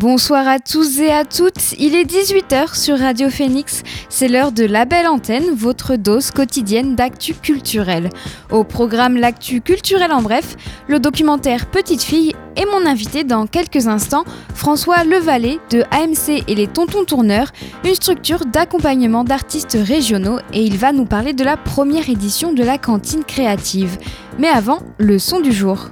[0.00, 4.64] Bonsoir à tous et à toutes, il est 18h sur Radio Phoenix, c'est l'heure de
[4.64, 8.08] La Belle Antenne, votre dose quotidienne d'actu culturel.
[8.50, 10.56] Au programme L'actu culturel en bref,
[10.88, 14.24] le documentaire Petite fille et mon invité dans quelques instants,
[14.54, 17.52] François Levalet de AMC et les Tontons Tourneurs,
[17.84, 22.64] une structure d'accompagnement d'artistes régionaux et il va nous parler de la première édition de
[22.64, 23.98] la cantine créative.
[24.38, 25.90] Mais avant, le son du jour.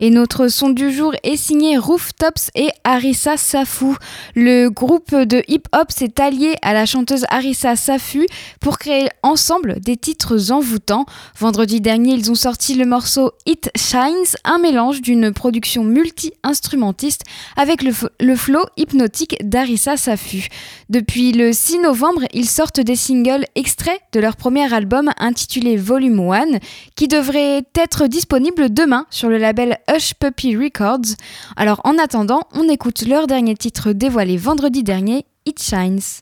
[0.00, 3.96] Et notre son du jour est signé Rooftops et Arissa Safou.
[4.36, 8.24] Le groupe de hip-hop s'est allié à la chanteuse Arissa Safou
[8.60, 11.04] pour créer ensemble des titres envoûtants.
[11.36, 17.22] Vendredi dernier, ils ont sorti le morceau It Shines, un mélange d'une production multi-instrumentiste
[17.56, 20.44] avec le, flow hypnotique d'Arissa Safou.
[20.88, 26.20] Depuis le 6 novembre, ils sortent des singles extraits de leur premier album intitulé Volume
[26.20, 26.58] 1
[26.94, 31.16] qui devrait être disponible demain sur le label Hush Puppy Records.
[31.56, 36.20] Alors en attendant, on écoute leur dernier titre dévoilé vendredi dernier, It Shines.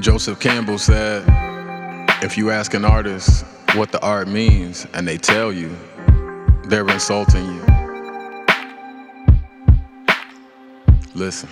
[0.00, 1.24] Joseph Campbell said,
[2.22, 3.44] if you ask an artist
[3.74, 5.70] what the art means and they tell you,
[6.68, 7.62] they're insulting you.
[11.14, 11.48] Listen.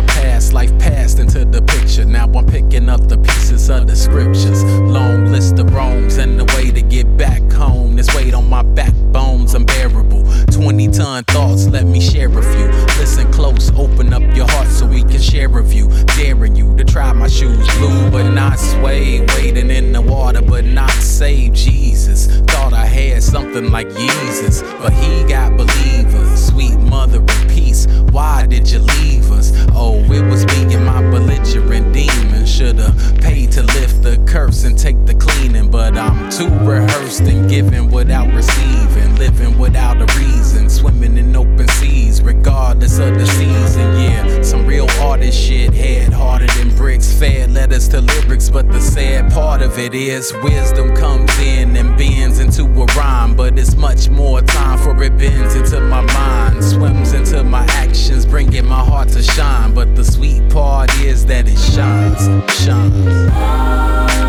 [0.00, 0.52] My past.
[0.52, 2.04] Life passed into the picture.
[2.04, 4.62] Now I'm picking up the pieces of the scriptures.
[4.64, 7.96] Long list of wrongs and the way to get back home.
[7.96, 10.24] This weight on my backbone's unbearable.
[10.52, 12.68] 20 ton thoughts, let me share a few.
[13.00, 15.88] Listen close, open up your heart so we can share a view.
[16.16, 19.28] Daring you to try my shoes, blue but not suede.
[19.32, 21.56] Wading in the water but not saved.
[21.56, 26.46] Jesus, thought I had something like Jesus, but he got believers.
[26.46, 29.52] Sweet mother of peace, why did you leave us?
[29.74, 32.44] Oh, Oh, it was me and my belligerent demon.
[32.44, 37.48] Should've paid to lift the curse and take the cleaning, but I'm too rehearsed and
[37.48, 43.96] giving without receiving, living without a reason, swimming in open seas, regardless of the season.
[43.96, 48.80] Yeah, some real artist shit, head harder than bricks, fed letters to lyrics, but the
[48.80, 53.74] sad part of it is wisdom comes in and bends into a rhyme, but it's
[53.74, 58.80] much more time for it bends into my mind, swims into my actions, bringing my
[58.84, 59.67] heart to shine.
[59.74, 62.26] But the sweet part is that it shines,
[62.64, 64.27] shines.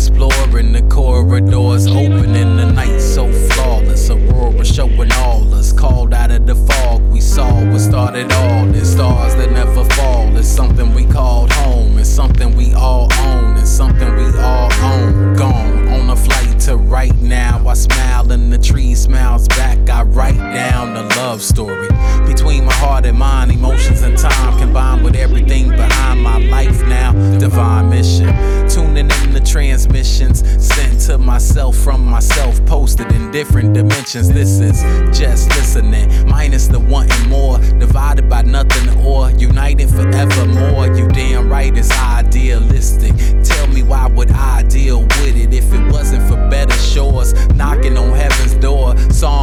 [0.00, 4.08] Exploring the corridors, opening the night so flawless.
[4.08, 7.02] Aurora showing all us, called out of the fog.
[7.10, 8.60] We saw what started all.
[8.82, 10.34] Stars that never fall.
[10.36, 11.98] It's something we called home.
[11.98, 13.58] It's something we all own.
[13.58, 15.36] It's something we all own.
[15.36, 17.68] Gone on a flight to right now.
[17.68, 19.88] I smile and the tree smiles back.
[19.90, 21.88] I write down the love story
[22.26, 27.12] between my heart and mind, emotions and time combined with everything behind my life now.
[27.38, 28.34] Divine mission,
[29.50, 34.32] transmissions sent to myself from myself, posted in different dimensions.
[34.32, 34.80] This is
[35.18, 40.86] just listening, minus the wanting more, divided by nothing or united forevermore.
[40.96, 43.12] You damn right, it's idealistic.
[43.42, 47.34] Tell me why would I deal with it if it wasn't for better shores?
[47.56, 48.94] Knocking on heaven's door,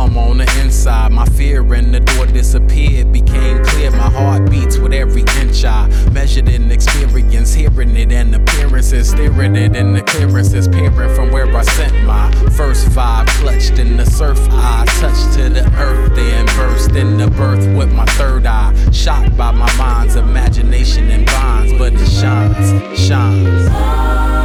[0.08, 1.12] him on the inside.
[1.12, 3.92] My fear in the door disappeared, became clear.
[3.92, 9.56] My heart beats with every inch I measured in experience, hearing it and appearances, steering
[9.56, 14.06] it in the clearances, peering from where I sent my first vibe, clutched in the
[14.06, 14.38] surf.
[14.52, 19.36] I touched to the earth, then burst in the birth with my third eye, shocked
[19.36, 24.37] by my mind's imagination and bonds, but it shines, shines.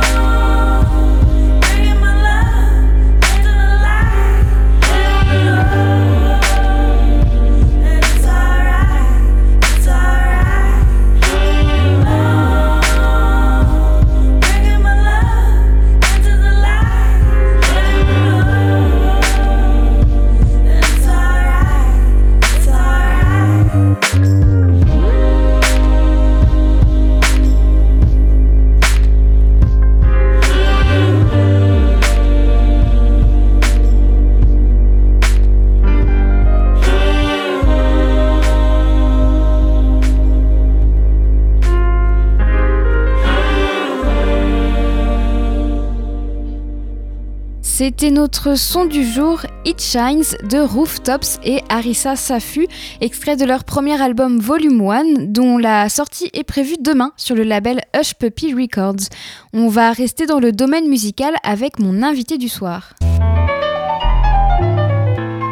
[47.85, 52.69] C'était notre son du jour, It Shines de Rooftops et Arissa Safu,
[53.01, 57.43] extrait de leur premier album Volume 1, dont la sortie est prévue demain sur le
[57.43, 59.09] label Hush Puppy Records.
[59.53, 62.95] On va rester dans le domaine musical avec mon invité du soir.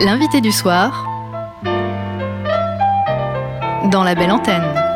[0.00, 1.04] L'invité du soir
[3.90, 4.89] dans la belle antenne.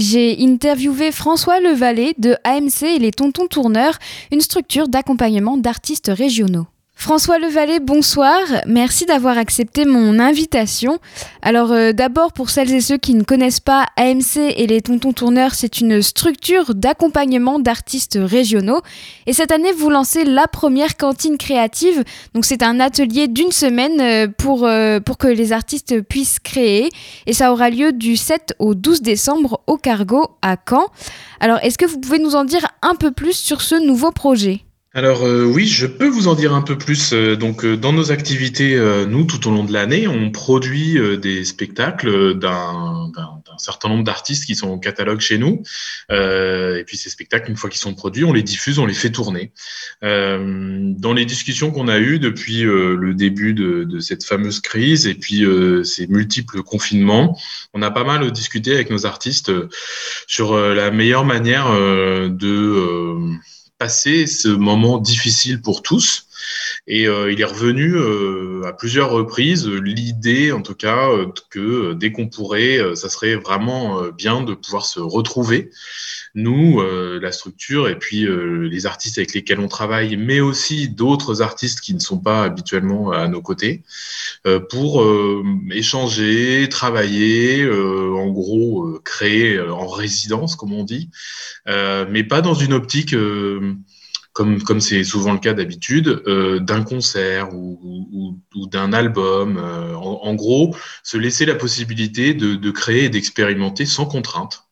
[0.00, 3.98] J'ai interviewé François Levalet de AMC et les Tontons Tourneurs,
[4.32, 6.66] une structure d'accompagnement d'artistes régionaux.
[7.00, 8.40] François Levalet, bonsoir.
[8.66, 10.98] Merci d'avoir accepté mon invitation.
[11.40, 15.14] Alors euh, d'abord, pour celles et ceux qui ne connaissent pas AMC et les Tontons
[15.14, 18.82] Tourneurs, c'est une structure d'accompagnement d'artistes régionaux.
[19.26, 22.04] Et cette année, vous lancez la première cantine créative.
[22.34, 26.90] Donc c'est un atelier d'une semaine euh, pour, euh, pour que les artistes puissent créer.
[27.24, 30.84] Et ça aura lieu du 7 au 12 décembre au Cargo à Caen.
[31.40, 34.64] Alors est-ce que vous pouvez nous en dire un peu plus sur ce nouveau projet?
[34.92, 37.12] Alors euh, oui, je peux vous en dire un peu plus.
[37.12, 38.76] Euh, donc euh, dans nos activités,
[39.06, 43.12] nous tout au long de l'année, on produit des spectacles d'un
[43.58, 45.62] certain nombre d'artistes qui sont au catalogue chez nous.
[46.10, 49.10] et puis ces spectacles, une fois qu'ils sont produits, on les diffuse, on les fait
[49.10, 49.52] tourner.
[50.02, 55.14] dans les discussions qu'on a eues depuis le début de, de, cette fameuse crise et
[55.14, 55.44] puis
[55.84, 57.38] ces multiples confinements,
[57.74, 59.52] on a pas mal discuté avec nos artistes
[60.26, 63.38] sur la meilleure manière de
[63.80, 66.26] passer ce moment difficile pour tous.
[66.86, 69.68] Et euh, il est revenu euh, à plusieurs reprises.
[69.68, 74.84] L'idée, en tout cas, euh, que dès qu'on pourrait, ça serait vraiment bien de pouvoir
[74.84, 75.70] se retrouver,
[76.34, 76.80] nous,
[77.20, 81.92] la structure, et puis les artistes avec lesquels on travaille, mais aussi d'autres artistes qui
[81.92, 83.82] ne sont pas habituellement à nos côtés,
[84.70, 85.04] pour
[85.72, 91.10] échanger, travailler, en gros, créer en résidence, comme on dit,
[91.66, 93.14] mais pas dans une optique
[94.64, 99.58] comme c'est souvent le cas d'habitude, euh, d'un concert ou, d'un album.
[99.58, 104.64] Euh, en, gros, se laisser la possibilité de, créer et d'expérimenter sans contrainte,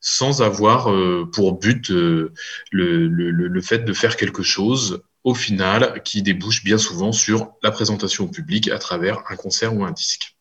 [0.00, 2.32] sans avoir euh, pour but le,
[2.72, 7.70] le, le, fait de faire quelque chose au final qui débouche bien souvent sur la
[7.70, 10.36] présentation au public à travers un concert ou un disque.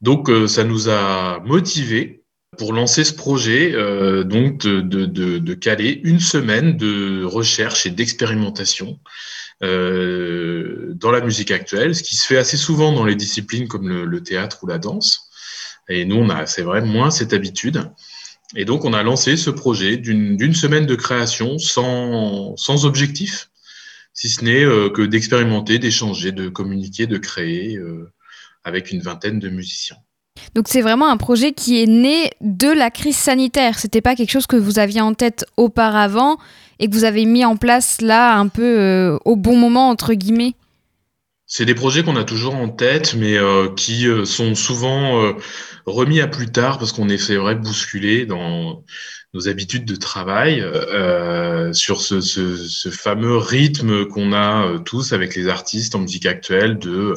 [0.00, 2.19] Donc ça nous a motivés
[2.58, 7.86] pour lancer ce projet, euh, donc de, de, de, de, caler une semaine de recherche
[7.86, 8.98] et d'expérimentation
[9.62, 13.88] euh, dans la musique actuelle, ce qui se fait assez souvent dans les disciplines comme
[13.88, 15.30] le, le théâtre ou la danse.
[15.88, 17.90] Et nous, on a, c'est vrai, moins cette habitude.
[18.56, 23.50] Et donc, on a lancé ce projet d'une semaine de création sans, sans objectif,
[24.12, 28.12] si ce n'est euh, que d'expérimenter, d'échanger, de communiquer, de créer euh,
[28.64, 29.96] avec une vingtaine de musiciens.
[30.54, 33.78] Donc c'est vraiment un projet qui est né de la crise sanitaire.
[33.78, 36.38] C'était pas quelque chose que vous aviez en tête auparavant
[36.78, 40.14] et que vous avez mis en place là un peu euh, au bon moment entre
[40.14, 40.54] guillemets.
[41.46, 45.34] C'est des projets qu'on a toujours en tête, mais euh, qui euh, sont souvent
[45.84, 48.84] remis à plus tard parce qu'on est, c'est vrai, bousculé dans
[49.32, 55.12] nos habitudes de travail, euh, sur ce, ce, ce, fameux rythme qu'on a euh, tous
[55.12, 57.14] avec les artistes en musique actuelle, de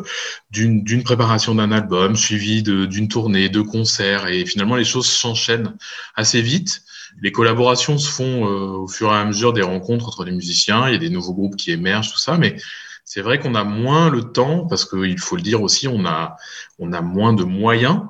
[0.52, 5.76] d'une préparation d'un album suivi d'une tournée, de concerts, et finalement les choses s'enchaînent
[6.16, 6.84] assez vite.
[7.22, 10.88] Les collaborations se font euh, au fur et à mesure des rencontres entre les musiciens.
[10.88, 12.58] Il y a des nouveaux groupes qui émergent, tout ça, mais
[13.06, 16.38] c'est vrai qu'on a moins le temps parce qu'il faut le dire aussi, on a
[16.80, 18.02] on a moins de moyens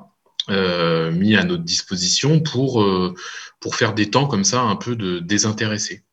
[0.50, 3.14] euh, mis à notre disposition pour, euh,
[3.60, 6.04] pour faire des temps comme ça un peu de désintéressés.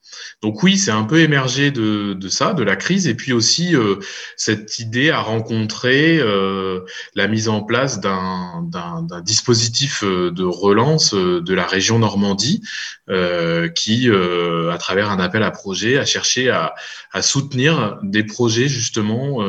[0.42, 3.76] Donc oui, c'est un peu émergé de, de, ça, de la crise, et puis aussi
[3.76, 3.96] euh,
[4.36, 6.82] cette idée à rencontrer euh,
[7.16, 8.62] la mise en place d'un
[9.24, 12.62] dispositif euh, de relance de la région Normandie,
[13.76, 16.74] qui, à travers un appel à projet, a cherché à,
[17.12, 19.40] à soutenir des projets justement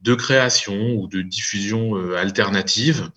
[0.00, 3.08] de création ou de diffusion alternative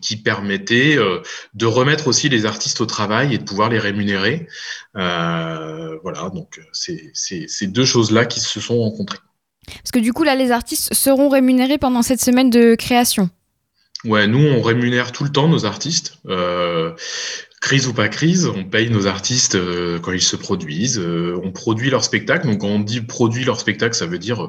[0.00, 1.20] qui permettait euh,
[1.54, 4.48] de remettre aussi les artistes au travail et de pouvoir les rémunérer.
[4.96, 9.18] Euh, voilà, donc c'est ces deux choses-là qui se sont rencontrées.
[9.66, 13.30] Parce que du coup, là, les artistes seront rémunérés pendant cette semaine de création.
[14.04, 16.18] Ouais, nous, on rémunère tout le temps nos artistes.
[16.26, 16.92] Euh,
[17.60, 21.50] crise ou pas crise, on paye nos artistes euh, quand ils se produisent, euh, on
[21.50, 22.46] produit leur spectacle.
[22.46, 24.48] Donc quand on dit produit leur spectacle, ça veut dire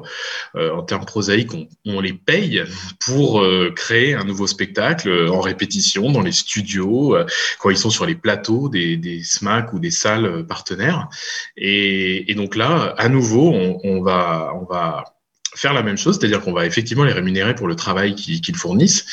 [0.54, 2.62] euh, en termes prosaïques, on, on, les paye
[3.04, 7.16] pour créer un nouveau spectacle en répétition dans les studios,
[7.58, 11.08] quand ils sont sur les plateaux des, des SMAC ou des salles partenaires.
[11.56, 15.04] Et, et donc là, à nouveau, on, on va, on va
[15.54, 19.04] faire la même chose, c'est-à-dire qu'on va effectivement les rémunérer pour le travail qu'ils fournissent,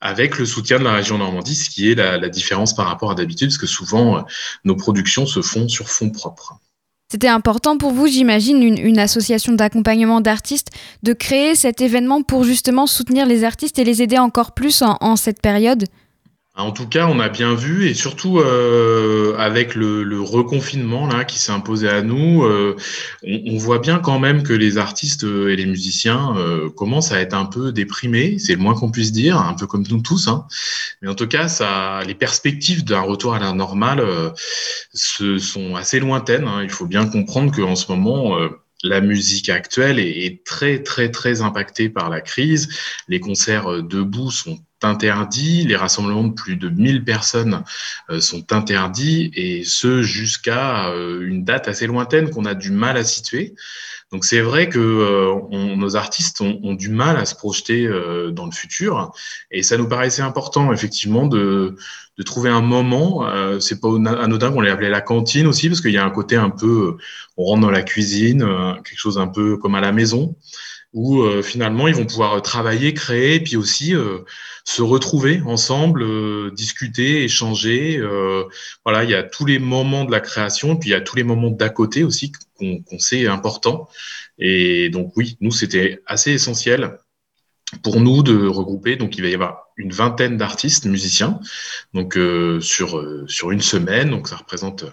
[0.00, 3.14] avec le soutien de la région Normandie, ce qui est la, différence par rapport à
[3.14, 4.20] d'habitude, parce que souvent euh,
[4.64, 6.54] nos productions se font sur fonds propres.
[7.10, 10.70] C'était important pour vous, j'imagine, une, association d'accompagnement d'artistes,
[11.04, 15.14] de créer cet événement pour justement soutenir les artistes et les aider encore plus en
[15.14, 15.84] cette période?
[16.62, 21.38] En tout cas, on a bien vu, et surtout euh, avec le, reconfinement là qui
[21.38, 22.74] s'est imposé à nous, euh,
[23.22, 26.34] on, voit bien quand même que les artistes euh, et les musiciens
[26.74, 29.84] commencent à être un peu déprimés, c'est le moins qu'on puisse dire, un peu comme
[29.90, 30.28] nous tous.
[30.28, 30.46] Hein.
[31.02, 34.02] Mais en tout cas, ça, les perspectives d'un retour à la normale
[34.94, 36.48] se, sont assez lointaines.
[36.48, 36.62] Hein.
[36.62, 38.38] Il faut bien comprendre qu'en ce moment
[38.82, 42.68] la musique actuelle est, très très très impactée par la crise.
[43.08, 47.62] Les concerts debout sont interdits, les rassemblements de plus de 1000 personnes
[48.10, 52.96] euh, sont interdits et ce jusqu'à euh, une date assez lointaine qu'on a du mal
[52.96, 53.54] à situer.
[54.12, 57.88] Donc c'est vrai que euh, nos artistes ont, du mal à se projeter
[58.32, 59.12] dans le futur
[59.50, 61.76] et ça nous paraissait important effectivement de,
[62.24, 63.26] trouver un moment.
[63.60, 66.36] c'est pas anodin qu'on l'ait appelé la cantine aussi parce qu'il y a un côté
[66.36, 66.96] un peu,
[67.36, 68.40] on rentre dans la cuisine,
[68.84, 70.36] quelque chose un peu comme à la maison
[70.92, 73.94] où finalement ils vont pouvoir travailler, créer, puis aussi
[74.66, 77.98] se retrouver ensemble, euh, discuter, échanger.
[77.98, 78.44] Euh,
[78.84, 81.14] voilà, il y a tous les moments de la création, puis il y a tous
[81.16, 83.88] les moments d'à côté aussi qu'on sait importants.
[84.38, 86.98] Et donc oui, nous c'était assez essentiel
[87.84, 88.96] pour nous de regrouper.
[88.96, 91.38] Donc il va y avoir une vingtaine d'artistes musiciens,
[91.94, 94.10] donc euh, sur sur une semaine.
[94.10, 94.84] Donc ça représente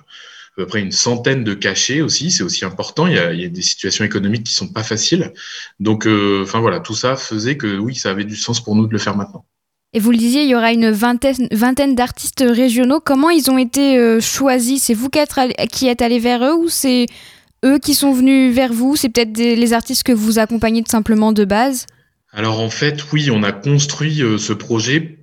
[0.53, 3.07] à peu près une centaine de cachets aussi, c'est aussi important.
[3.07, 5.33] Il y, a, il y, a, des situations économiques qui sont pas faciles.
[5.79, 8.93] Donc, enfin voilà, tout ça faisait que oui, ça avait du sens pour nous de
[8.93, 9.45] le faire maintenant.
[9.93, 12.99] Et vous le disiez, il y aura une vingtaine, vingtaine d'artistes régionaux.
[12.99, 14.83] Comment ils ont été euh, choisis?
[14.83, 15.35] C'est vous qui êtes,
[15.71, 17.05] qui êtes allé vers eux ou c'est
[17.63, 18.95] eux qui sont venus vers vous?
[18.95, 21.85] C'est peut-être les artistes que vous accompagnez tout simplement de base?
[22.31, 25.19] Alors en fait, oui, on a construit euh, ce projet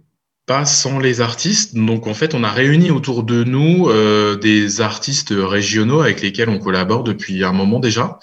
[0.64, 1.76] sans les artistes.
[1.76, 6.48] Donc en fait, on a réuni autour de nous euh, des artistes régionaux avec lesquels
[6.48, 8.18] on collabore depuis un moment déjà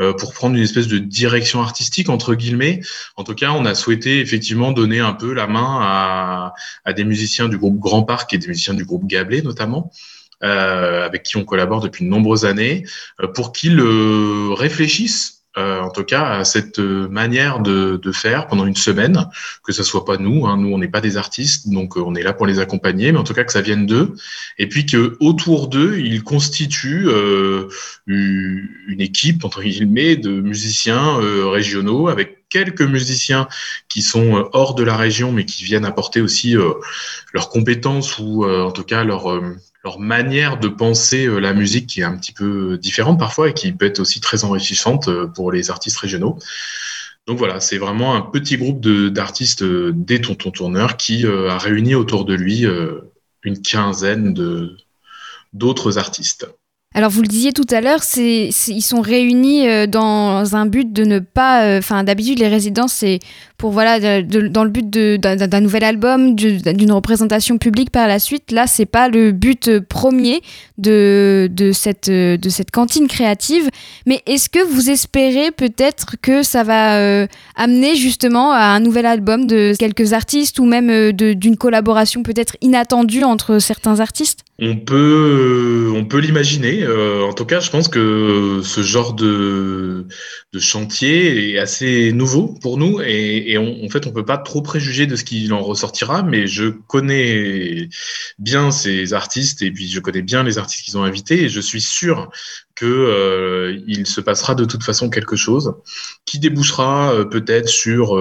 [0.00, 2.80] euh, pour prendre une espèce de direction artistique entre guillemets.
[3.16, 6.52] En tout cas, on a souhaité effectivement donner un peu la main
[6.84, 9.90] à, des musiciens du groupe Grand Parc et des musiciens du groupe Gablé notamment.
[10.42, 12.84] Euh, avec qui on collabore depuis de nombreuses années,
[13.34, 18.66] pour qu'ils réfléchissent euh, en tout cas à cette euh, manière de, de, faire pendant
[18.66, 19.28] une semaine,
[19.62, 22.16] que ce soit pas nous, hein, nous on n'est pas des artistes, donc euh, on
[22.16, 24.14] est là pour les accompagner, mais en tout cas que ça vienne d'eux,
[24.58, 27.68] et puis que autour d'eux ils constituent euh,
[28.06, 33.48] une équipe entre guillemets de musiciens régionaux avec quelques musiciens
[33.88, 36.54] qui sont hors de la région, mais qui viennent apporter aussi
[37.32, 39.40] leurs compétences ou en tout cas leur
[39.84, 43.54] leur manière de penser euh, la musique qui est un petit peu différente parfois et
[43.54, 46.38] qui peut être aussi très enrichissante euh, pour les artistes régionaux.
[47.26, 51.94] Donc voilà, c'est vraiment un petit groupe d'artistes euh, des Tontons Tourneurs qui a réuni
[51.94, 52.66] autour de lui
[53.44, 54.34] une quinzaine
[55.52, 56.46] d'autres artistes.
[56.96, 61.04] Alors vous le disiez tout à l'heure, ils sont réunis euh, dans un but de
[61.04, 63.18] ne pas, euh, enfin d'habitude les résidences c'est
[63.56, 68.50] pour voilà dans le but d'un, nouvel album, d'une représentation publique par la suite.
[68.50, 70.40] Là c'est pas le but premier
[70.78, 73.68] de, de cette cantine créative.
[74.06, 79.06] Mais est-ce que vous espérez peut-être que ça va euh, amener justement à un nouvel
[79.06, 84.40] album de quelques artistes ou même d'une collaboration peut-être inattendue entre certains artistes?
[84.60, 86.84] On peut, on peut l'imaginer.
[86.84, 90.06] Euh, en tout cas, je pense que ce genre de,
[90.52, 95.06] de chantier est assez nouveau pour nous et, en fait, on peut pas trop préjuger
[95.06, 96.22] de ce qu'il en ressortira.
[96.22, 97.88] Mais je connais
[98.38, 101.60] bien ces artistes et puis je connais bien les artistes qu'ils ont invités et je
[101.60, 102.30] suis sûr
[102.74, 105.74] que euh, il se passera de toute façon quelque chose
[106.24, 108.18] qui débouchera euh, peut-être sur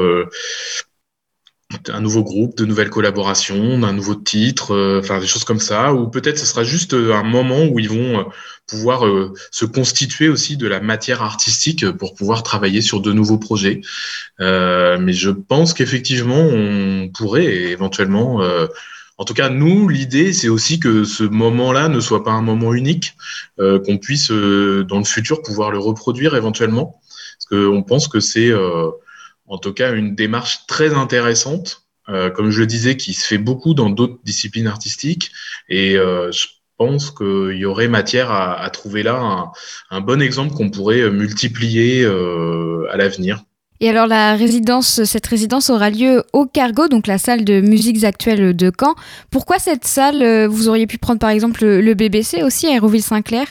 [1.89, 5.93] un nouveau groupe, de nouvelles collaborations, un nouveau titre, euh, enfin des choses comme ça,
[5.93, 8.23] ou peut-être ce sera juste euh, un moment où ils vont euh,
[8.67, 9.03] pouvoir
[9.51, 13.81] se constituer aussi de la matière artistique pour pouvoir travailler sur de nouveaux projets.
[14.39, 18.41] mais je pense qu'effectivement, on pourrait éventuellement,
[19.17, 22.73] en tout cas nous, l'idée c'est aussi que ce moment-là ne soit pas un moment
[22.73, 23.17] unique,
[23.57, 27.01] qu'on puisse dans le futur pouvoir le reproduire éventuellement,
[27.37, 28.49] parce qu'on pense que c'est
[29.53, 33.37] en tout cas une démarche très intéressante, euh, comme je le disais, qui se fait
[33.37, 35.29] beaucoup dans d'autres disciplines artistiques.
[35.69, 39.51] Et euh, je pense qu'il y aurait matière à, trouver là
[39.91, 43.43] un, bon exemple qu'on pourrait multiplier euh, à l'avenir.
[43.79, 48.03] Et alors la résidence, cette résidence aura lieu au Cargo, donc la salle de musiques
[48.05, 48.95] actuelles de Caen.
[49.29, 53.45] Pourquoi cette salle Vous auriez pu prendre par exemple le BBC aussi à Aéroville-Saint-Clair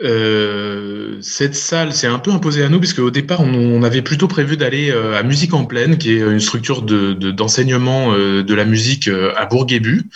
[0.00, 4.28] euh, cette salle s'est un peu imposée à nous puisque au départ on, avait plutôt
[4.28, 8.54] prévu d'aller euh, à Musique en Plaine, qui est une structure de, d'enseignement euh, de,
[8.54, 10.08] la musique à Bourguébu,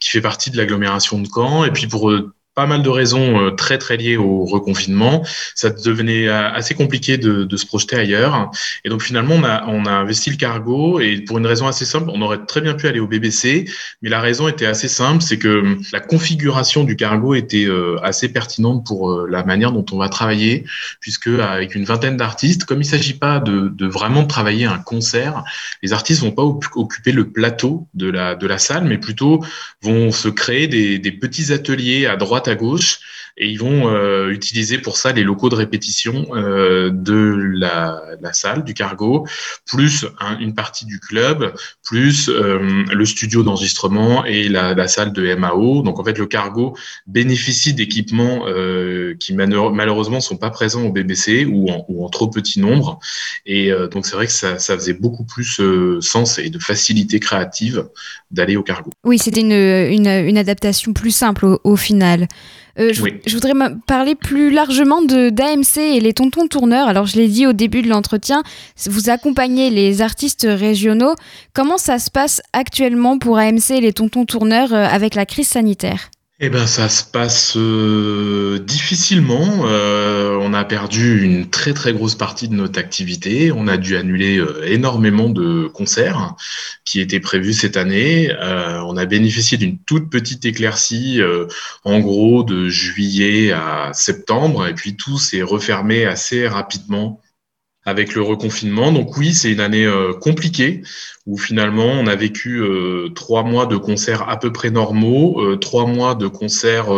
[0.00, 1.64] qui fait partie de l'agglomération de Caen.
[1.64, 2.12] Et puis pour
[2.54, 5.24] pas mal de raisons euh, très très liées au reconfinement.
[5.54, 8.50] Ça devenait euh, assez compliqué de, de, se projeter ailleurs.
[8.84, 11.84] Et donc finalement, on a, on a investi le cargo et pour une raison assez
[11.84, 13.64] simple, on aurait très bien pu aller au BBC,
[14.02, 18.28] mais la raison était assez simple, c'est que la configuration du cargo était euh, assez
[18.28, 20.64] pertinente pour la manière dont on va travailler,
[21.00, 25.44] puisque avec une vingtaine d'artistes, comme il s'agit pas de, de, vraiment travailler un concert,
[25.82, 29.44] les artistes vont pas occuper le plateau de la, de la salle, mais plutôt
[29.82, 33.00] vont se créer des, des petits ateliers à droite à gauche
[33.36, 38.32] et ils vont euh, utiliser pour ça les locaux de répétition euh, de la, la,
[38.32, 39.26] salle du cargo,
[39.66, 40.06] plus
[40.40, 45.82] une partie du club, plus euh, le studio d'enregistrement et la, la, salle de MAO.
[45.82, 51.46] Donc en fait, le cargo bénéficie d'équipements euh, qui malheureusement sont pas présents au BBC
[51.46, 53.00] ou en, ou en trop petit nombre.
[53.46, 55.60] Et euh, donc c'est vrai que ça, ça, faisait beaucoup plus
[56.00, 57.88] sens et de facilité créative
[58.30, 58.90] d'aller au cargo.
[59.04, 62.28] Oui, c'était une, une, une, adaptation plus simple au, au final.
[62.78, 63.52] Euh, je, je, voudrais
[63.86, 66.88] parler plus largement de d'AMC et les tontons tourneurs.
[66.88, 68.42] Alors, je l'ai dit au début de l'entretien,
[68.86, 71.14] vous accompagnez les artistes régionaux.
[71.52, 75.48] Comment ça se passe actuellement pour AMC et les tontons tourneurs euh, avec la crise
[75.48, 76.10] sanitaire?
[76.44, 79.64] Eh ben, ça se passe euh, difficilement.
[79.64, 83.52] Euh, on a perdu une très très grosse partie de notre activité.
[83.52, 86.34] On a dû annuler euh, énormément de concerts
[86.84, 88.32] qui étaient prévus cette année.
[88.40, 91.20] On a bénéficié d'une toute petite éclaircie,
[91.84, 97.20] en gros de juillet à septembre, et puis tout s'est refermé assez rapidement
[97.84, 98.92] avec le reconfinement.
[98.92, 100.82] Donc oui, c'est une année euh, compliquée
[101.26, 105.56] où finalement on a vécu euh, trois mois de concerts à peu près normaux, euh,
[105.56, 106.88] trois mois de concerts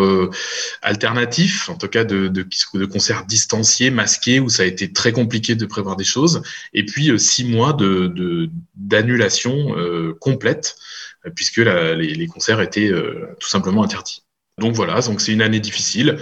[0.82, 2.46] alternatifs, en tout cas de,
[2.86, 6.42] concerts distanciés, masqués, où ça a été très compliqué de prévoir des choses,
[6.72, 9.74] et puis six mois de d'annulation
[10.20, 10.76] complète
[11.34, 12.90] puisque les, concerts étaient
[13.40, 14.23] tout simplement interdits.
[14.58, 16.18] Donc voilà, donc c'est une année difficile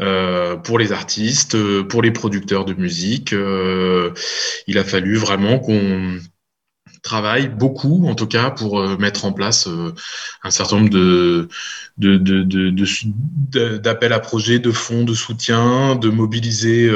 [0.00, 3.34] euh, pour les artistes, euh, pour les producteurs de musique.
[3.34, 4.12] Euh,
[4.66, 6.18] il a fallu vraiment qu'on
[7.02, 9.68] travaille beaucoup, en tout cas, pour mettre en place
[10.42, 11.48] un certain nombre de,
[11.98, 16.90] de, de, d'appels à projets, de fonds, de soutien, de mobiliser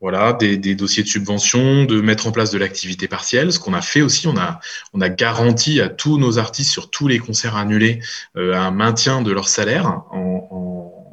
[0.00, 3.52] voilà, des, dossiers de subvention, de mettre en place de l'activité partielle.
[3.52, 4.60] Ce qu'on a fait aussi, on a,
[4.94, 8.00] on a garanti à tous nos artistes sur tous les concerts annulés
[8.36, 10.38] euh, un maintien de leur salaire en,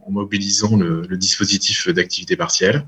[0.10, 2.86] mobilisant le, dispositif d'activité partielle.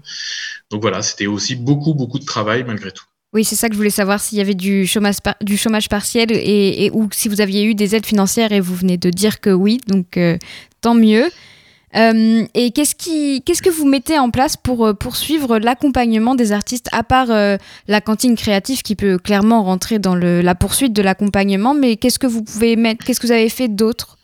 [0.71, 3.03] Donc voilà, c'était aussi beaucoup, beaucoup de travail malgré tout.
[3.33, 6.31] Oui, c'est ça que je voulais savoir s'il y avait du chômage, du chômage partiel
[6.31, 9.41] et, et, ou si vous aviez eu des aides financières et vous venez de dire
[9.41, 10.37] que oui, donc euh,
[10.79, 11.29] tant mieux.
[11.95, 16.51] Euh, et qu'est-ce, qui, qu'est-ce que vous mettez en place pour euh, poursuivre l'accompagnement des
[16.51, 20.93] artistes, à part euh, la cantine créative qui peut clairement rentrer dans le, la poursuite
[20.93, 24.18] de l'accompagnement, mais qu'est-ce que vous pouvez mettre, qu'est-ce que vous avez fait d'autre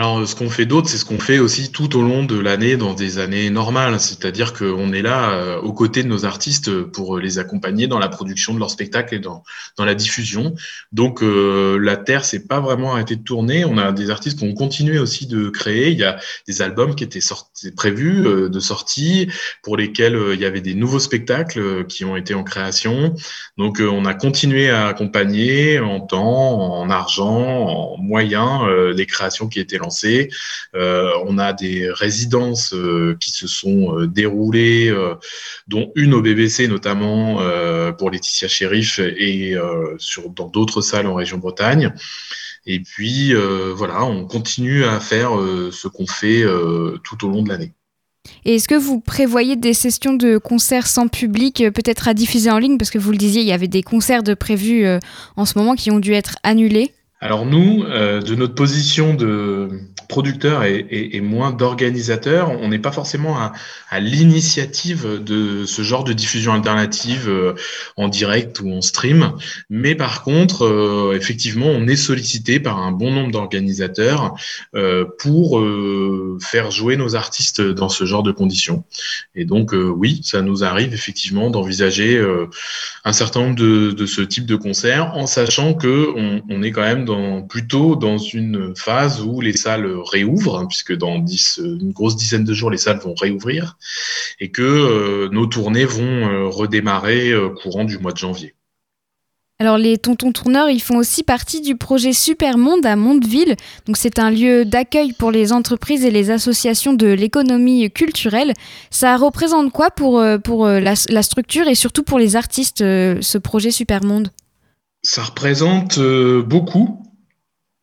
[0.00, 2.76] alors, ce qu'on fait d'autre, c'est ce qu'on fait aussi tout au long de l'année
[2.76, 3.98] dans des années normales.
[3.98, 8.08] C'est-à-dire qu'on est là euh, aux côtés de nos artistes pour les accompagner dans la
[8.08, 9.42] production de leur spectacle et dans,
[9.76, 10.54] dans la diffusion.
[10.92, 13.64] Donc, euh, la Terre s'est pas vraiment arrêtée de tourner.
[13.64, 15.90] On a des artistes qui ont continué aussi de créer.
[15.90, 19.28] Il y a des albums qui étaient sortis, prévus euh, de sortie,
[19.64, 23.16] pour lesquels euh, il y avait des nouveaux spectacles qui ont été en création.
[23.56, 28.60] Donc, on a continué à accompagner en temps, en argent, en moyens,
[28.94, 29.87] les créations qui étaient lancées
[30.74, 34.94] euh, on a des résidences euh, qui se sont euh, déroulées,
[35.66, 37.40] dont une au BBC notamment
[37.98, 39.54] pour Laetitia Sheriff et
[40.34, 41.92] dans d'autres salles en région Bretagne.
[42.66, 43.34] Et puis
[43.74, 45.30] voilà, on continue à faire
[45.70, 46.44] ce qu'on fait
[47.04, 47.72] tout au long de l'année.
[48.44, 52.58] Et est-ce que vous prévoyez des sessions de concerts sans public, peut-être à diffuser en
[52.58, 52.78] ligne?
[52.78, 54.86] Parce que vous le disiez, il y avait des concerts de prévus
[55.36, 56.92] en ce moment qui ont dû être annulés.
[57.20, 59.68] Alors nous, euh, de notre position de
[60.08, 63.36] producteur et, moins d'organisateur, on n'est pas forcément
[63.90, 67.54] à, l'initiative de ce genre de diffusion alternative euh,
[67.96, 69.32] en direct ou en stream,
[69.68, 74.34] mais par contre, euh, effectivement, on est sollicité par un bon nombre d'organisateurs
[74.74, 75.62] euh, pour
[76.40, 78.84] faire jouer nos artistes dans ce genre de conditions.
[79.34, 82.18] Et donc, oui, ça nous arrive effectivement d'envisager
[83.04, 86.08] un certain nombre de, ce type de concerts, en sachant que
[86.48, 91.24] on, est quand même plutôt dans une phase où les salles réouvrent, hein, puisque dans
[91.58, 93.76] une grosse dizaine de jours, les salles vont réouvrir,
[94.40, 98.54] et que euh, nos tournées vont euh, redémarrer euh, courant du mois de janvier.
[99.60, 103.56] Alors les tontons tourneurs, ils font aussi partie du projet Supermonde à Mondeville.
[103.86, 108.52] Donc c'est un lieu d'accueil pour les entreprises et les associations de l'économie culturelle.
[108.90, 113.72] Ça représente quoi pour, pour la, la, structure et surtout pour les artistes, ce projet
[113.72, 114.28] Supermonde?
[115.02, 117.02] Ça représente beaucoup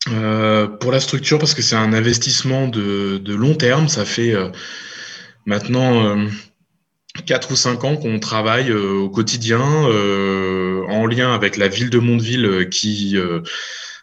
[0.05, 4.35] pour la structure, parce que c'est un investissement de, de, long terme, ça fait
[5.45, 6.17] maintenant
[7.25, 12.69] 4 ou 5 ans qu'on travaille au quotidien en lien avec la ville de Mondeville
[12.69, 13.17] qui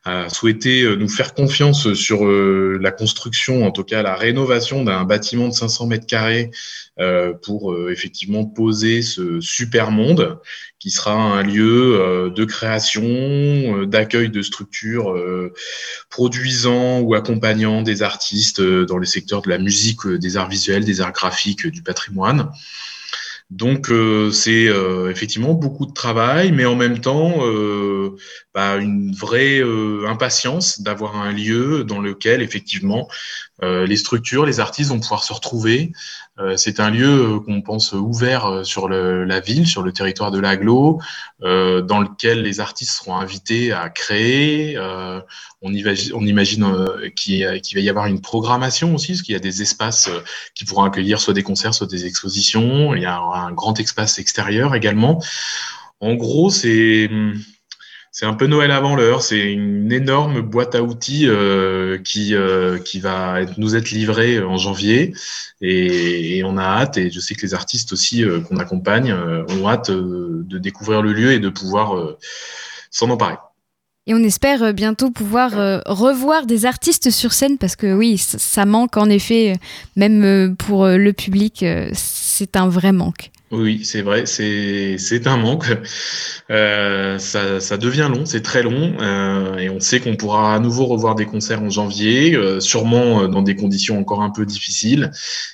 [0.04, 4.84] a souhaité euh, nous faire confiance sur euh, la construction, en tout cas la rénovation
[4.84, 6.50] d'un bâtiment de 500 mètres carrés
[6.98, 10.38] euh, pour effectivement poser ce super monde
[10.78, 15.14] qui sera un lieu de création, d'accueil de structures
[16.10, 21.00] produisant ou accompagnant des artistes dans les secteurs de la musique, des arts visuels, des
[21.00, 22.50] arts graphiques, du patrimoine.
[23.52, 28.16] Donc euh, c'est euh, effectivement beaucoup de travail, mais en même temps euh,
[28.54, 29.60] bah, une vraie
[30.08, 33.08] impatience d'avoir un lieu dans lequel effectivement
[33.60, 36.21] les structures, les artistes vont pouvoir se retrouver, euh,
[36.56, 40.38] c'est un lieu euh, qu'on pense ouvert euh, sur la ville, sur le territoire de
[40.38, 41.00] l'aglo,
[41.40, 44.78] dans lequel les artistes seront invités à créer.
[45.60, 46.66] on, imagine,
[47.16, 50.08] qu'il va y avoir une programmation aussi, parce qu'il y a des espaces
[50.54, 52.94] qui pourront accueillir soit des concerts, soit des expositions.
[52.94, 55.20] Il y a un grand espace extérieur également.
[56.00, 57.10] En gros, c'est
[58.14, 59.22] c'est un peu Noël avant l'heure.
[59.22, 64.58] C'est une énorme boîte à outils euh, qui, euh, qui va nous être livrée en
[64.58, 65.14] janvier.
[65.62, 69.68] Et, on a hâte, et je sais que les artistes aussi euh, qu'on accompagne ont
[69.68, 72.16] hâte de découvrir le lieu et de pouvoir
[72.90, 73.36] s'en emparer.
[74.06, 75.52] Et on espère bientôt pouvoir
[75.86, 79.54] revoir des artistes sur scène parce que oui, ça manque en effet,
[79.96, 83.30] même pour le public, c'est un vrai manque.
[83.52, 85.66] Oui, c'est vrai, c'est un manque.
[86.50, 90.58] Euh, ça, ça, devient long, c'est très long, euh, et on sait qu'on pourra à
[90.58, 95.10] nouveau revoir des concerts en janvier, euh, sûrement dans des conditions encore un peu difficiles,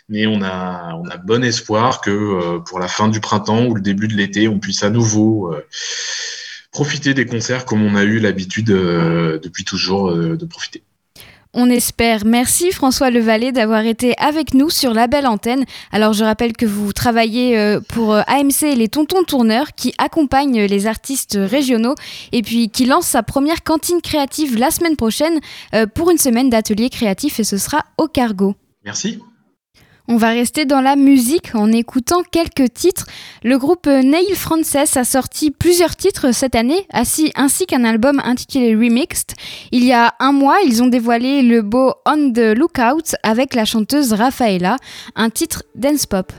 [0.09, 3.81] mais on a, on a bon espoir que pour la fin du printemps ou le
[3.81, 5.53] début de l'été, on puisse à nouveau
[6.71, 10.85] profiter des concerts comme on a eu l'habitude depuis toujours de profiter.
[11.55, 12.27] On espère.
[12.27, 15.65] Merci François Levalet d'avoir été avec nous sur la belle antenne.
[15.93, 20.65] Alors je rappelle que vous travaillez euh, pour euh, AMC les Tontons Tourneurs qui accompagnent
[20.65, 21.95] les artistes régionaux
[22.33, 25.41] et puis qui lance sa première cantine créative la semaine prochaine
[25.75, 28.55] euh, pour une semaine d'ateliers créatifs et ce sera au Cargo.
[28.85, 29.19] Merci.
[30.11, 33.07] On va rester dans la musique en écoutant quelques titres.
[33.43, 39.35] Le groupe Nail Frances a sorti plusieurs titres cette année, ainsi qu'un album intitulé Remixed.
[39.71, 43.67] Il y a un mois, ils ont dévoilé le beau On the Lookout avec la
[43.67, 44.79] chanteuse Rafaela,
[45.15, 46.33] un titre dance pop.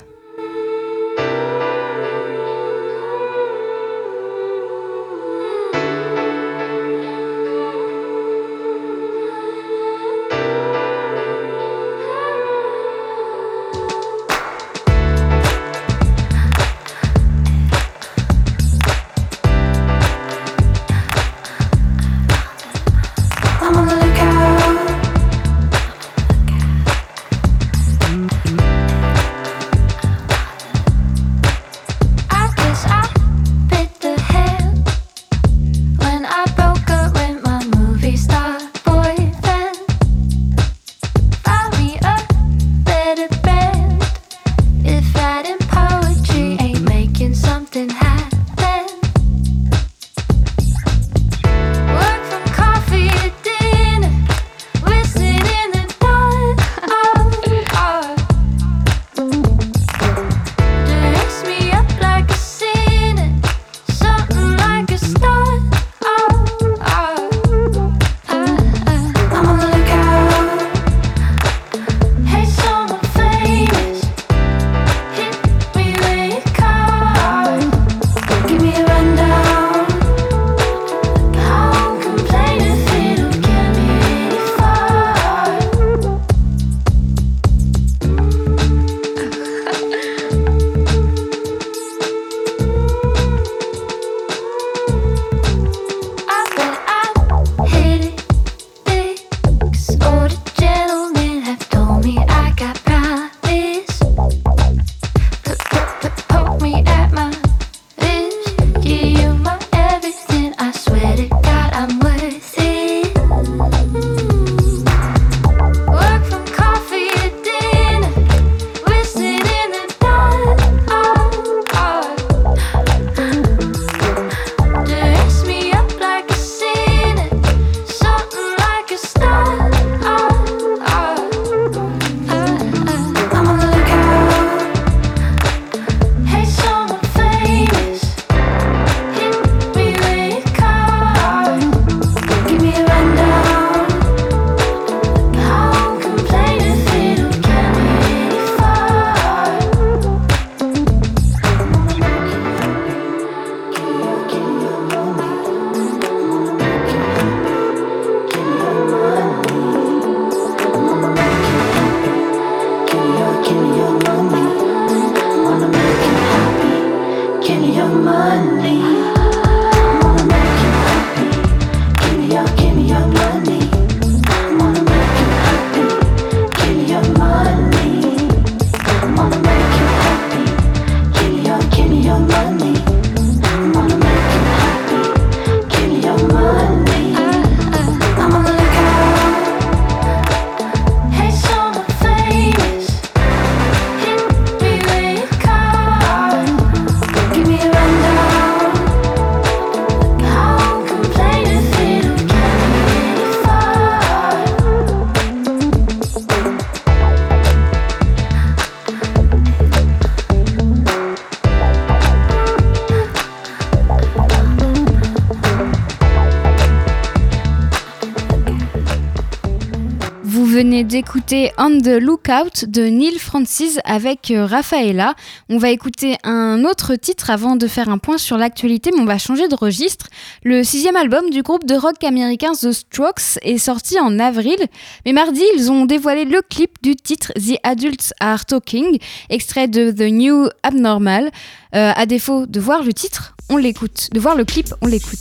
[221.30, 225.14] écouter On the Lookout de Neil Francis avec euh, Rafaela.
[225.48, 229.06] On va écouter un autre titre avant de faire un point sur l'actualité, mais on
[229.06, 230.08] va changer de registre.
[230.44, 234.58] Le sixième album du groupe de rock américain The Strokes est sorti en avril,
[235.06, 238.98] mais mardi, ils ont dévoilé le clip du titre The Adults Are Talking,
[239.30, 241.30] extrait de The New Abnormal.
[241.76, 244.10] Euh, à défaut de voir le titre, on l'écoute.
[244.14, 245.20] De voir le clip, on l'écoute.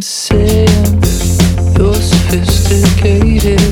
[0.00, 0.66] saying
[1.76, 3.65] you're sophisticated.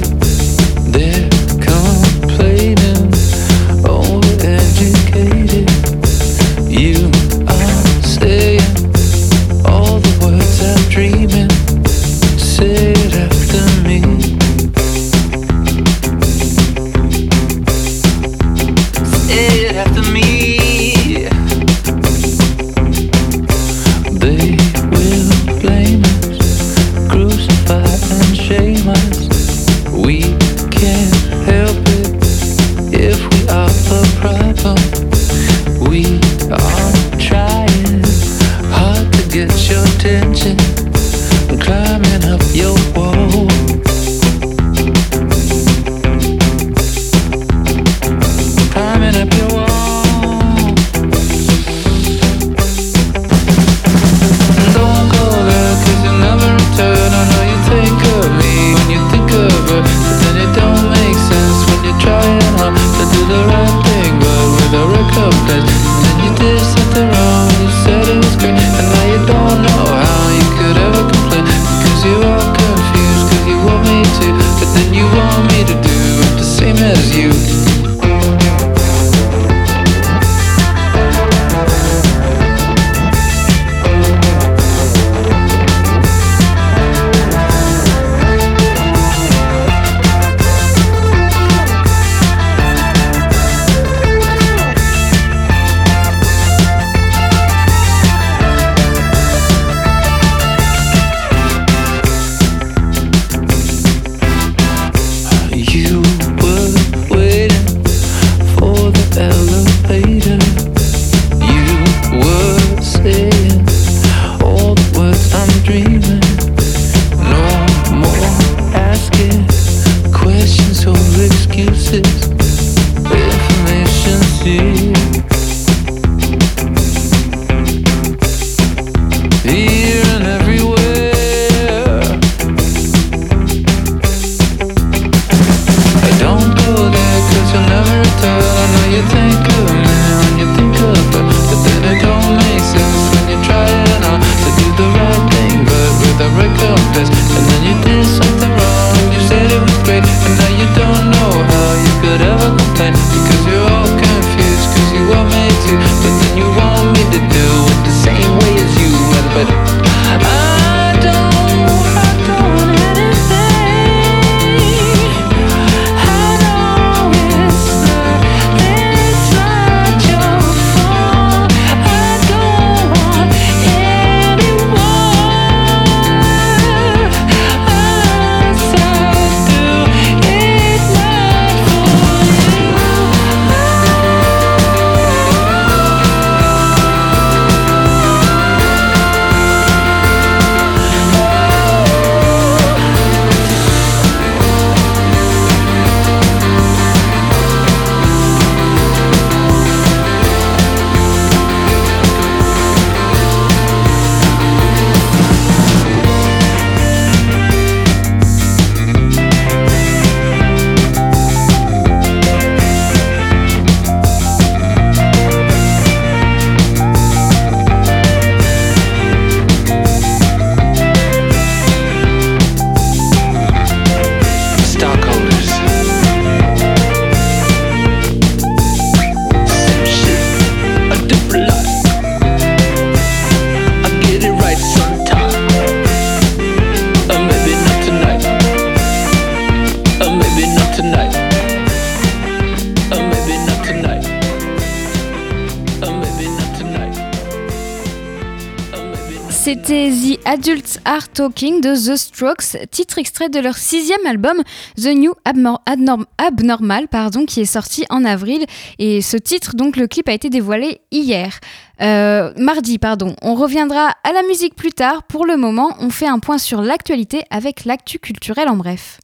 [250.34, 254.42] Adults Are Talking de The Strokes, titre extrait de leur sixième album
[254.76, 258.44] The New Abnormal, pardon, qui est sorti en avril.
[258.80, 261.38] Et ce titre, donc le clip a été dévoilé hier.
[261.80, 263.14] Euh, mardi, pardon.
[263.22, 265.04] On reviendra à la musique plus tard.
[265.04, 268.98] Pour le moment, on fait un point sur l'actualité avec l'actu culturel en bref.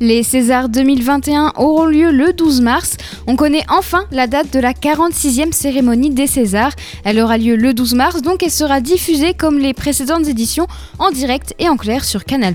[0.00, 2.96] Les Césars 2021 auront lieu le 12 mars.
[3.26, 6.72] On connaît enfin la date de la 46e cérémonie des Césars.
[7.04, 10.66] Elle aura lieu le 12 mars, donc elle sera diffusée comme les précédentes éditions
[10.98, 12.54] en direct et en clair sur Canal+.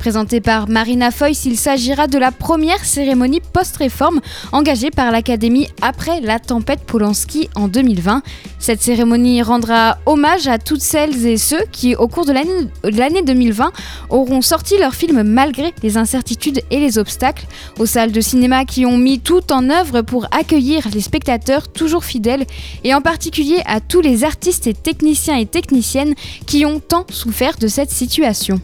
[0.00, 6.22] Présenté par Marina Foyce, il s'agira de la première cérémonie post-réforme engagée par l'Académie après
[6.22, 8.22] la tempête Polanski en 2020.
[8.58, 13.72] Cette cérémonie rendra hommage à toutes celles et ceux qui, au cours de l'année 2020,
[14.08, 17.46] auront sorti leur film malgré les incertitudes et les obstacles,
[17.78, 22.04] aux salles de cinéma qui ont mis tout en œuvre pour accueillir les spectateurs toujours
[22.04, 22.46] fidèles,
[22.84, 26.14] et en particulier à tous les artistes et techniciens et techniciennes
[26.46, 28.62] qui ont tant souffert de cette situation.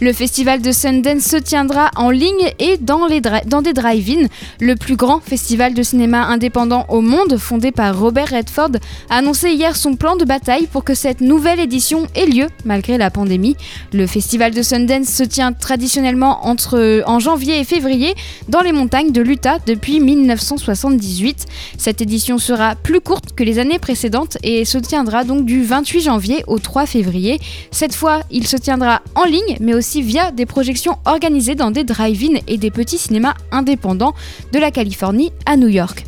[0.00, 4.28] Le festival de Sundance se tiendra en ligne et dans, des drive-in.
[4.60, 8.76] Le plus grand festival de cinéma indépendant au monde, fondé par Robert Redford,
[9.10, 12.96] a annoncé hier son plan de bataille pour que cette nouvelle édition ait lieu malgré
[12.96, 13.56] la pandémie.
[13.92, 18.14] Le festival de Sundance se tient traditionnellement entre, en janvier et février
[18.48, 21.46] dans les montagnes de l'Utah depuis 1978.
[21.76, 26.00] Cette édition sera plus courte que les années précédentes et se tiendra donc du 28
[26.02, 27.40] janvier au 3 février.
[27.72, 31.84] Cette fois, il se tiendra en ligne mais aussi via des projections organisées dans des
[31.84, 34.14] drive-in et des petits cinémas indépendants
[34.52, 36.04] de la Californie à New York.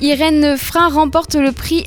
[0.00, 1.84] Irène Frein remporte le prix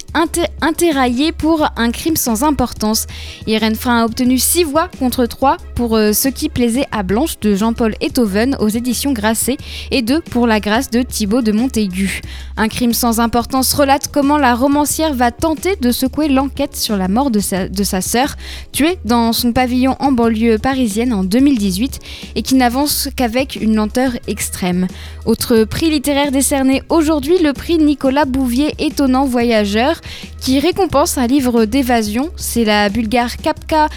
[0.62, 3.06] Interraillé pour un crime sans importance.
[3.48, 7.38] Irène Frein a obtenu 6 voix contre 3 pour euh, Ce qui plaisait à Blanche
[7.42, 9.58] de Jean-Paul Ethoven aux éditions Grasset
[9.92, 12.22] et 2 pour La grâce de Thibaut de Montaigu.
[12.56, 17.10] Un crime sans importance relate comment la romancière va tenter de secouer l'enquête sur la
[17.10, 18.36] mort de sa, de sa sœur,
[18.72, 22.00] tuée dans son pavillon en banlieue parisienne en 2018
[22.36, 24.88] et qui n'avance qu'avec une lenteur extrême.
[25.26, 30.02] Autre prix littéraire décerné aujourd'hui, le prix Nicolas Nicolas Bouvier, étonnant voyageur,
[30.40, 32.30] qui récompense un livre d'évasion.
[32.36, 33.88] C'est la bulgare Kapka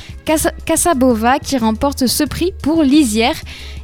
[0.65, 3.37] Kasabova qui remporte ce prix pour Lisière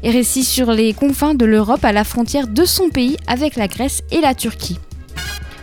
[0.03, 3.69] et récit sur les confins de l'Europe à la frontière de son pays avec la
[3.69, 4.79] Grèce et la Turquie.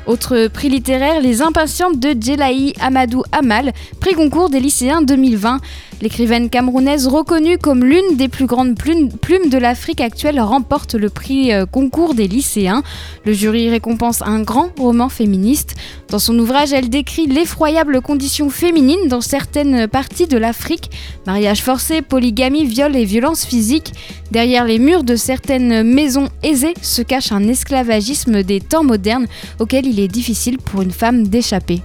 [0.06, 5.62] Autre prix littéraire, Les Impatientes de Djelaï Amadou Amal, prix concours des lycéens 2020.
[6.04, 11.54] L'écrivaine camerounaise reconnue comme l'une des plus grandes plumes de l'Afrique actuelle remporte le prix
[11.54, 12.84] euh, concours des lycéens.
[13.26, 15.76] Le jury récompense un grand roman féministe.
[16.10, 20.92] Dans son ouvrage, elle décrit l'effroyable condition féminine dans certaines parties de l'Afrique.
[21.26, 23.94] Mariage forcé, polygamie, viol et violence physique.
[24.30, 29.28] Derrière les murs de certaines maisons aisées se cache un esclavagisme des temps modernes
[29.58, 31.82] auquel il est difficile pour une femme d'échapper.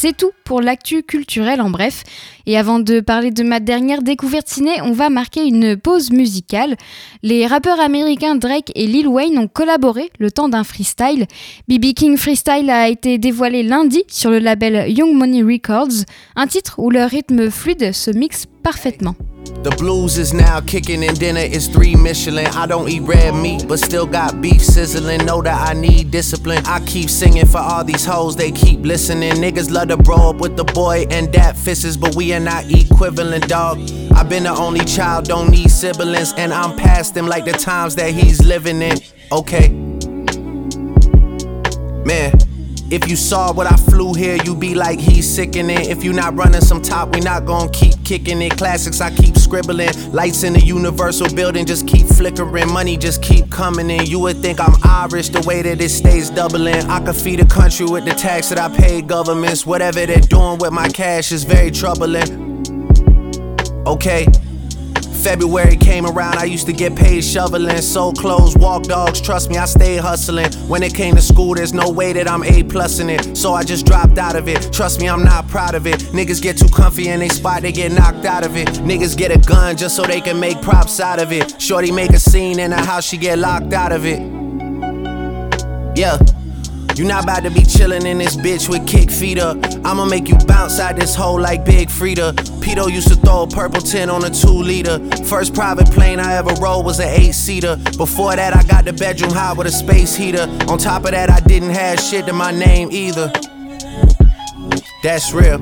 [0.00, 2.04] C'est tout pour l'actu culturel en bref.
[2.46, 6.76] Et avant de parler de ma dernière découverte ciné, on va marquer une pause musicale.
[7.24, 11.26] Les rappeurs américains Drake et Lil Wayne ont collaboré le temps d'un freestyle.
[11.66, 16.04] BB King Freestyle a été dévoilé lundi sur le label Young Money Records,
[16.36, 19.16] un titre où le rythme fluide se mixe parfaitement.
[19.48, 22.46] The blues is now kicking and dinner is three Michelin.
[22.46, 25.24] I don't eat red meat, but still got beef sizzling.
[25.24, 26.64] Know that I need discipline.
[26.66, 29.32] I keep singing for all these hoes, they keep listening.
[29.34, 32.70] Niggas love to bro up with the boy and that fisses, but we are not
[32.70, 33.78] equivalent, dog.
[34.14, 37.94] I've been the only child, don't need siblings, and I'm past him like the times
[37.96, 38.98] that he's living in.
[39.32, 39.68] Okay.
[42.04, 42.47] Man.
[42.90, 45.90] If you saw what I flew here, you'd be like, he's sickening.
[45.90, 48.56] If you not running some top, we not gonna keep kicking it.
[48.56, 49.90] Classics, I keep scribbling.
[50.10, 52.72] Lights in the universal building just keep flickering.
[52.72, 54.06] Money just keep coming in.
[54.06, 56.76] You would think I'm Irish the way that it stays doubling.
[56.88, 59.66] I could feed a country with the tax that I pay governments.
[59.66, 62.64] Whatever they're doing with my cash is very troubling.
[63.86, 64.26] Okay.
[65.28, 69.20] February came around, I used to get paid shoveling, sold clothes, walk dogs.
[69.20, 70.50] Trust me, I stayed hustling.
[70.68, 73.36] When it came to school, there's no way that I'm A plus in it.
[73.36, 74.72] So I just dropped out of it.
[74.72, 75.98] Trust me, I'm not proud of it.
[76.16, 78.68] Niggas get too comfy in they spot, they get knocked out of it.
[78.88, 81.60] Niggas get a gun just so they can make props out of it.
[81.60, 84.20] Shorty make a scene in a house, she get locked out of it.
[85.94, 86.16] Yeah.
[86.98, 89.56] You not about to be chillin' in this bitch with kick feet up.
[89.84, 92.32] I'ma make you bounce out this hole like Big Frida.
[92.58, 94.98] Pito used to throw a purple tin on a two liter.
[95.26, 97.76] First private plane I ever rode was an eight seater.
[97.96, 100.48] Before that, I got the bedroom hot with a space heater.
[100.68, 103.30] On top of that, I didn't have shit to my name either.
[105.04, 105.58] That's real.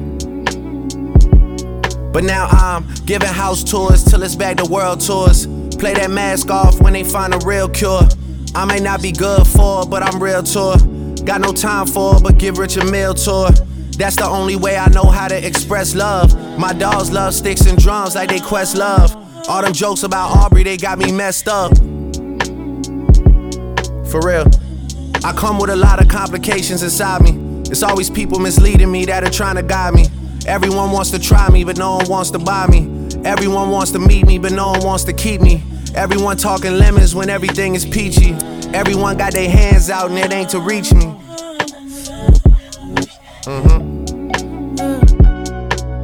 [2.14, 5.46] But now I'm giving house tours till it's back to world tours.
[5.76, 8.08] Play that mask off when they find a real cure.
[8.54, 10.78] I may not be good for it, but I'm real tour.
[11.26, 13.50] Got no time for it, but give Rich a meal tour.
[13.98, 16.32] That's the only way I know how to express love.
[16.56, 19.12] My dogs love sticks and drums like they quest love.
[19.48, 21.76] All them jokes about Aubrey, they got me messed up.
[24.06, 24.46] For real.
[25.24, 27.62] I come with a lot of complications inside me.
[27.70, 30.06] It's always people misleading me that are trying to guide me.
[30.46, 33.08] Everyone wants to try me, but no one wants to buy me.
[33.24, 35.60] Everyone wants to meet me, but no one wants to keep me.
[35.96, 38.36] Everyone talking lemons when everything is peachy.
[38.76, 41.06] Everyone got their hands out and it ain't to reach me.
[43.46, 44.26] Mm-hmm.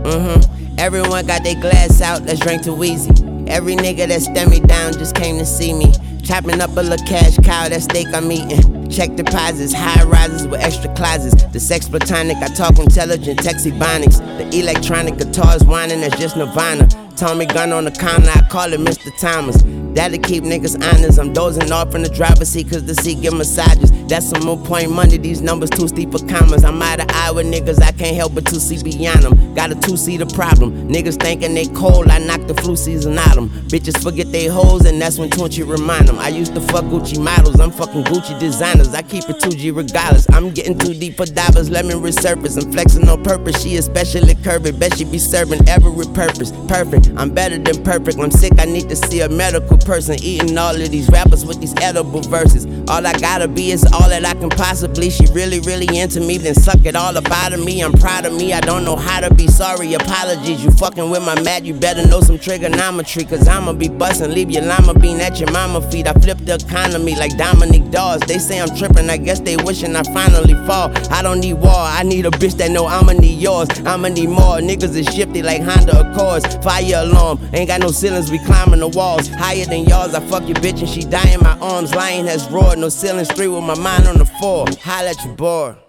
[0.02, 0.74] Mm-hmm.
[0.78, 3.10] Everyone got their glass out, let's drink too easy.
[3.46, 5.92] Every nigga that stand me down just came to see me.
[6.22, 8.88] Chopping up a little cash cow, that steak I'm eating.
[8.88, 11.42] Check deposits, high rises with extra closets.
[11.42, 14.18] The sex platonic, I talk intelligent, texty bonics.
[14.38, 16.88] The electronic guitars whining, that's just Nirvana.
[17.16, 19.14] Tommy gun on the counter, I call it Mr.
[19.20, 19.62] Thomas.
[19.94, 21.18] That'll keep niggas honest.
[21.18, 23.90] I'm dozing off in the driver's seat cause the seat get massages.
[24.08, 26.64] That's some more point money, these numbers too steep for commas.
[26.64, 29.54] I'm out of eye with niggas, I can't help but to see beyond them.
[29.54, 30.88] Got a two seater problem.
[30.88, 33.48] Niggas thinking they cold, I knock the flu season out them.
[33.68, 36.18] Bitches forget they hoes, and that's when Tunchi remind them.
[36.18, 38.94] I used to fuck Gucci models, I'm fucking Gucci designers.
[38.94, 40.26] I keep it 2G regardless.
[40.30, 42.62] I'm getting too deep for divers, let me resurface.
[42.62, 44.78] I'm flexing on purpose, she especially curvy.
[44.78, 46.52] Bet she be serving every purpose.
[46.68, 48.18] Perfect, I'm better than perfect.
[48.18, 51.60] I'm sick, I need to see a medical person eating all of these rappers with
[51.60, 52.66] these edible verses.
[52.88, 55.10] All I gotta be is all that I can possibly.
[55.10, 57.82] She really, really into me, then suck it all up out of me.
[57.82, 59.94] I'm proud of me, I don't know how to be sorry.
[59.94, 63.24] Apologies, you fucking with my mad, you better know some trigonometry.
[63.24, 66.06] Cause I'ma be bustin', leave your llama bean at your mama feet.
[66.06, 68.20] I flip the economy like Dominic Dawes.
[68.20, 70.90] They say I'm trippin', I guess they wishing I finally fall.
[71.10, 73.68] I don't need war, I need a bitch that know I'ma need yours.
[73.84, 74.58] I'ma need more.
[74.58, 76.46] Niggas is shifty like Honda Accords.
[76.64, 79.28] Fire alarm, ain't got no ceilings, we climbing the walls.
[79.28, 81.94] Higher than y'all's, I fuck your bitch and she die in my arms.
[81.94, 84.66] Lion has roared, no ceilings, three with my mind on the floor.
[84.82, 85.81] Holla at your boy.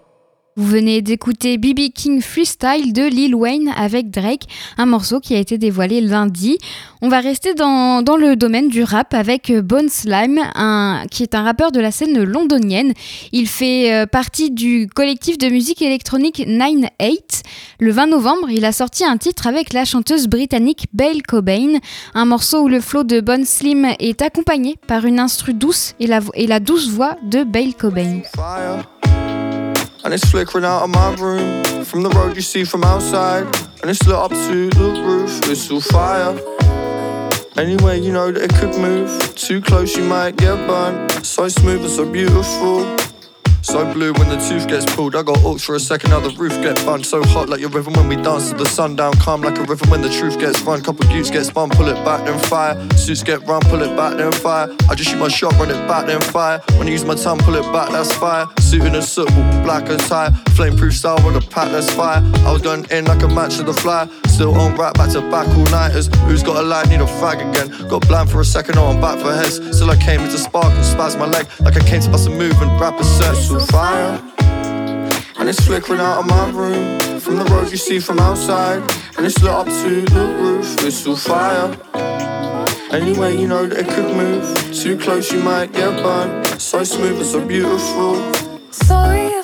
[0.56, 4.44] Vous venez d'écouter BB King Freestyle de Lil Wayne avec Drake,
[4.78, 6.58] un morceau qui a été dévoilé lundi.
[7.02, 10.38] On va rester dans, dans le domaine du rap avec Bone Slime,
[11.10, 12.92] qui est un rappeur de la scène londonienne.
[13.32, 17.42] Il fait euh, partie du collectif de musique électronique 9-8.
[17.80, 21.80] Le 20 novembre, il a sorti un titre avec la chanteuse britannique Bale Cobain,
[22.14, 26.06] un morceau où le flow de Bone Slim est accompagné par une instru douce et
[26.06, 28.20] la, et la douce voix de Bale Cobain.
[30.04, 31.84] And it's flickering out of my room.
[31.84, 33.44] From the road you see from outside.
[33.80, 35.40] And it's lit up to the roof.
[35.50, 36.38] It's all fire.
[37.56, 39.34] Anyway, you know that it could move.
[39.34, 41.10] Too close you might get burned.
[41.24, 43.13] So smooth and so beautiful
[43.64, 45.16] so blue when the tooth gets pulled.
[45.16, 47.06] I got orcs for a second, now the roof get burned.
[47.06, 49.14] So hot like a river when we dance to the sundown.
[49.14, 50.82] Calm like a river when the truth gets run.
[50.82, 52.76] Couple buttes get spun, pull it back, then fire.
[52.96, 54.68] Suits get run, pull it back, then fire.
[54.88, 56.60] I just shoot my shot, run it back, then fire.
[56.76, 58.46] When I use my tongue, pull it back, that's fire.
[58.60, 59.28] Suit in a soot,
[59.64, 60.30] black as tie.
[60.56, 62.22] Flameproof style with a pack, that's fire.
[62.46, 64.08] I was going in like a match to the fly.
[64.26, 66.08] Still on right back to back all nighters.
[66.26, 67.88] Who's got a light, need a fag again.
[67.88, 69.56] Got blind for a second, now I'm back for heads.
[69.76, 71.46] Still I came into spark and spaz my leg.
[71.60, 73.34] Like I came to bust a move and rap a set.
[73.54, 74.20] So fire.
[75.38, 77.20] And it's flickering out of my room.
[77.20, 78.82] From the road you see from outside.
[79.16, 81.70] And it's lit up to the roof It's all fire.
[82.90, 84.74] Anyway, you know that it could move.
[84.74, 86.60] Too close you might get burned.
[86.60, 88.16] So smooth and so beautiful.
[88.72, 89.43] Sorry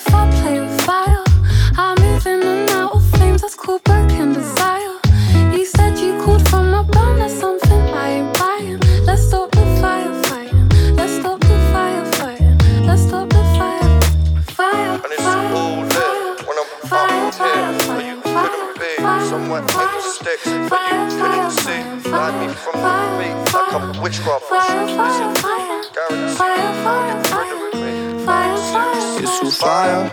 [29.61, 30.11] fire.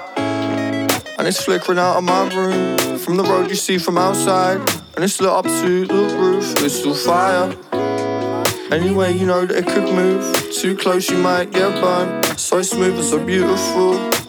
[1.18, 2.98] And it's flickering out of my room.
[3.00, 4.58] From the road you see from outside.
[4.96, 7.56] And it's lit up to the roof It's all fire.
[8.72, 10.52] Anyway, you know that it could move.
[10.54, 12.26] Too close you might get burned.
[12.38, 14.27] So smooth and so beautiful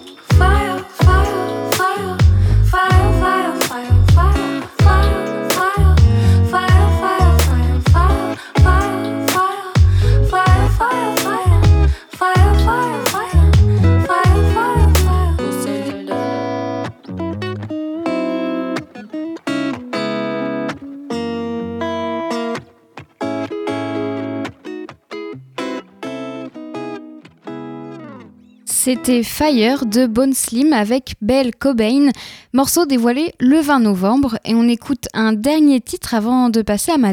[28.89, 32.09] C'était Fire de Bone Slim avec Belle Cobain,
[32.55, 34.39] morceau dévoilé le 20 novembre.
[34.47, 37.13] Et on écoute un dernier titre avant de passer à ma,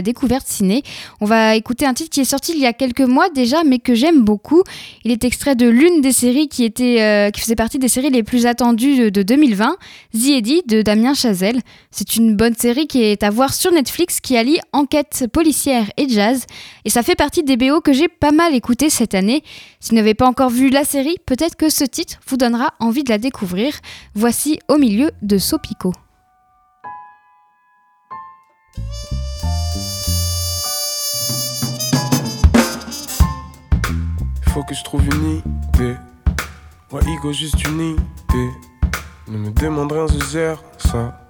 [0.00, 0.82] découverte ciné.
[1.20, 3.78] On va écouter un titre qui est sorti il y a quelques mois déjà, mais
[3.78, 4.62] que j'aime beaucoup.
[5.04, 8.08] Il est extrait de l'une des séries qui, était, euh, qui faisait partie des séries
[8.08, 9.76] les plus attendues de, 2020,
[10.14, 11.60] The Eddie de Damien Chazelle.
[11.90, 16.08] C'est une bonne série qui est à voir sur Netflix qui allie enquête policière et
[16.08, 16.46] jazz.
[16.86, 19.42] Et ça fait partie des BO que j'ai pas mal écouté cette année.
[19.80, 23.04] Si vous n'avez pas encore vu la série, peut-être que ce titre vous donnera envie
[23.04, 23.74] de la découvrir.
[24.14, 25.92] Voici Au milieu de Sopico.
[34.54, 35.96] Faut que je trouve une idée.
[36.92, 38.50] Ouais, Igo, juste une idée.
[39.28, 41.20] Ne me demande rien, je gère ça.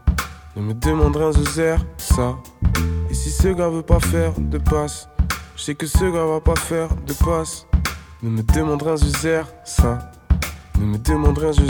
[0.55, 2.37] Ne me demande rien, je gère ça.
[3.11, 5.09] Et si ce gars veut pas faire de passe,
[5.57, 7.67] je sais que ce gars va pas faire de passe.
[8.27, 9.07] Ne me demande rien, je
[9.65, 9.99] ça.
[10.81, 11.63] Ne me demande rien, je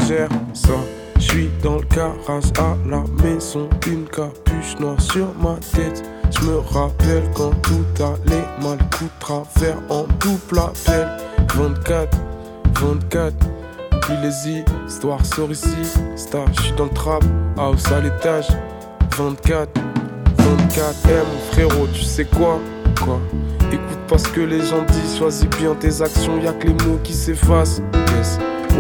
[0.55, 0.73] ça.
[1.17, 6.03] Je suis dans le carrosse à la maison, une capuche noire sur ma tête.
[6.31, 11.07] Je me rappelle quand tout allait mal, coup travers en double appel.
[11.55, 12.17] 24,
[12.81, 13.35] 24,
[13.93, 15.69] oublie les histoires, sort ici,
[16.17, 16.47] star.
[16.55, 17.23] Je suis dans le trap,
[17.59, 18.49] house à l'étage.
[19.19, 19.79] 24,
[20.39, 22.59] 24, eh mon frérot, tu sais quoi,
[23.05, 23.21] quoi?
[24.07, 27.01] Écoute pas ce que les gens disent, choisis bien tes actions, y'a que les mots
[27.03, 27.83] qui s'effacent.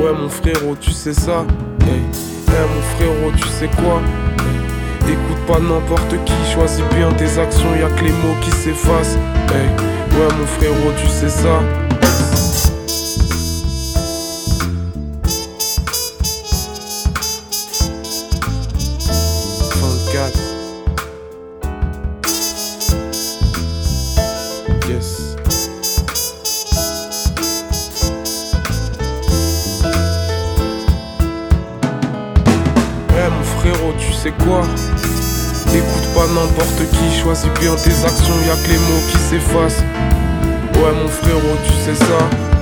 [0.01, 1.45] Ouais mon frérot, tu sais ça.
[1.81, 2.01] Hey.
[2.49, 4.01] mon frérot, tu sais quoi?
[5.01, 9.19] Écoute pas n'importe qui, choisis bien tes actions, y'a que les mots qui s'effacent.
[9.49, 9.67] Hey.
[10.17, 11.59] Ouais mon frérot, tu sais ça.
[36.47, 39.83] N'importe qui, choisis bien tes actions, y'a que les mots qui s'effacent.
[40.75, 42.56] Ouais mon frérot, tu sais ça.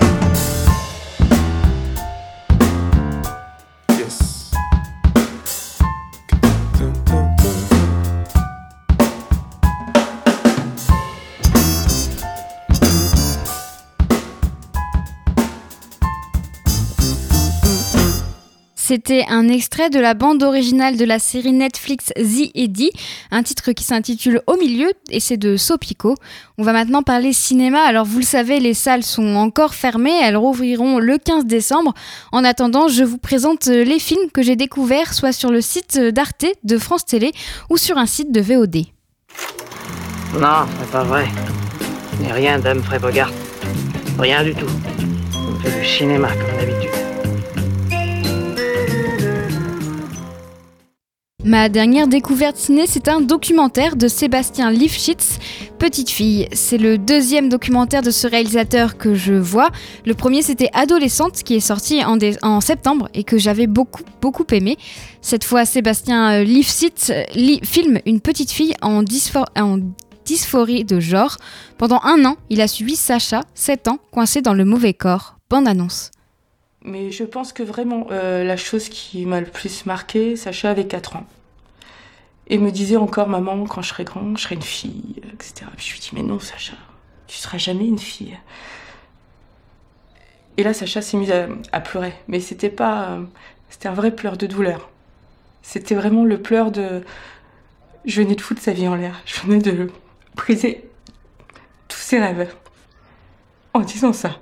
[18.94, 22.92] C'était un extrait de la bande originale de la série Netflix The Eddie,
[23.32, 26.14] un titre qui s'intitule Au milieu et c'est de Sopico.
[26.58, 27.80] On va maintenant parler cinéma.
[27.80, 31.92] Alors vous le savez, les salles sont encore fermées, elles rouvriront le 15 décembre.
[32.30, 36.46] En attendant, je vous présente les films que j'ai découverts soit sur le site d'Arte
[36.62, 37.32] de France Télé
[37.70, 38.76] ou sur un site de VOD.
[40.38, 41.26] Non, c'est pas vrai.
[42.20, 43.32] Il rien d'Humphrey Bogart.
[44.20, 44.70] Rien du tout.
[45.34, 47.03] On du cinéma comme d'habitude.
[51.46, 55.38] Ma dernière découverte ciné, c'est un documentaire de Sébastien Lifshitz,
[55.78, 56.48] Petite fille.
[56.52, 59.68] C'est le deuxième documentaire de ce réalisateur que je vois.
[60.06, 64.78] Le premier, c'était Adolescente, qui est sorti en, septembre et que j'avais beaucoup, beaucoup aimé.
[65.20, 67.12] Cette fois, Sébastien euh, Lifshitz
[67.62, 69.02] filme une petite fille en,
[70.24, 71.36] dysphorie de genre.
[71.76, 75.36] Pendant un an, il a suivi Sacha, 7 ans, coincée dans le mauvais corps.
[75.50, 76.10] Bande annonce.
[76.84, 80.86] Mais je pense que vraiment, euh, la chose qui m'a le plus marqué, Sacha avait
[80.86, 81.26] 4 ans.
[82.48, 85.66] Et me disait encore, maman, quand je serai grand, je serai une fille, etc.
[85.78, 86.74] je lui dis, mais non, Sacha,
[87.26, 88.36] tu seras jamais une fille.
[90.56, 91.32] Et là, Sacha s'est mise
[91.72, 92.14] à, pleurer.
[92.28, 93.18] Mais c'était pas.
[93.68, 94.88] C'était un vrai pleur de douleur.
[95.62, 97.02] C'était vraiment le pleur de.
[98.04, 99.20] Je venais de foutre sa vie en l'air.
[99.26, 99.90] Je venais de
[100.36, 100.88] briser
[101.88, 102.54] tous ses rêves.
[103.72, 104.38] En disant ça.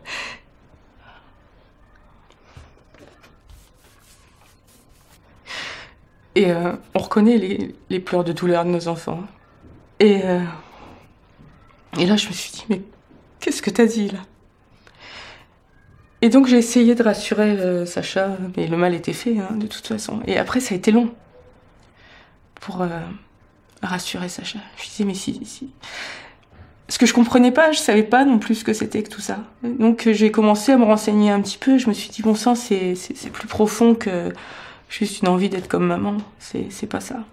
[6.35, 7.37] Et euh, on reconnaît
[7.91, 9.21] les, pleurs de douleur de nos enfants.
[10.01, 10.41] Et, euh,
[11.99, 12.81] et là, je me suis dit, mais
[13.41, 14.21] qu'est-ce que t'as dit là?
[16.25, 19.67] Et donc j'ai essayé de rassurer euh, Sacha, mais le mal était fait, hein, de
[19.67, 20.21] toute façon.
[20.27, 21.13] Et après, ça a été long
[22.55, 22.87] pour
[23.83, 24.61] rassurer Sacha.
[24.77, 25.71] Je lui disais, mais si, si.
[26.89, 29.21] Ce que je comprenais pas, je savais pas non plus ce que c'était que tout
[29.21, 29.39] ça.
[29.65, 31.77] Donc j'ai commencé à me renseigner un petit peu.
[31.79, 32.95] Je me suis dit, bon sang, c'est
[33.33, 34.33] plus profond que
[34.93, 36.19] juste une envie d'être comme maman.
[36.39, 37.25] C'est pas ça.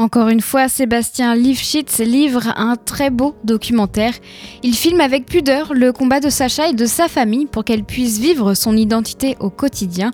[0.00, 4.14] Encore une fois, Sébastien Lifshitz livre un très beau documentaire.
[4.62, 8.20] Il filme avec pudeur le combat de Sacha et de sa famille pour qu'elle puisse
[8.20, 10.12] vivre son identité au quotidien.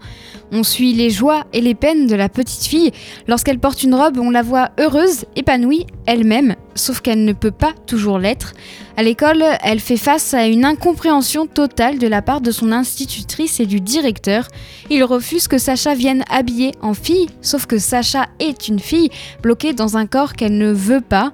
[0.57, 2.93] On suit les joies et les peines de la petite fille.
[3.27, 7.73] Lorsqu'elle porte une robe, on la voit heureuse, épanouie, elle-même, sauf qu'elle ne peut pas
[7.89, 8.53] toujours l'être.
[8.97, 13.59] À l'école, elle fait face à une incompréhension totale de la part de son institutrice
[13.59, 14.47] et du directeur.
[14.91, 19.11] Il refuse que Sacha vienne habillée en fille, sauf que Sacha est une fille,
[19.43, 21.33] bloquée dans un corps qu'elle ne veut pas.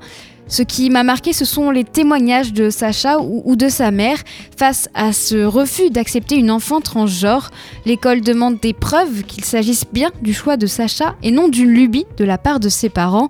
[0.51, 4.19] Ce qui m'a marqué, ce sont les témoignages de Sacha ou, de sa mère
[4.57, 7.51] face à ce refus d'accepter une enfant transgenre.
[7.87, 12.05] L'école demande des preuves qu'il s'agisse bien du choix de Sacha et non d'une lubie
[12.17, 13.29] de la part de ses parents.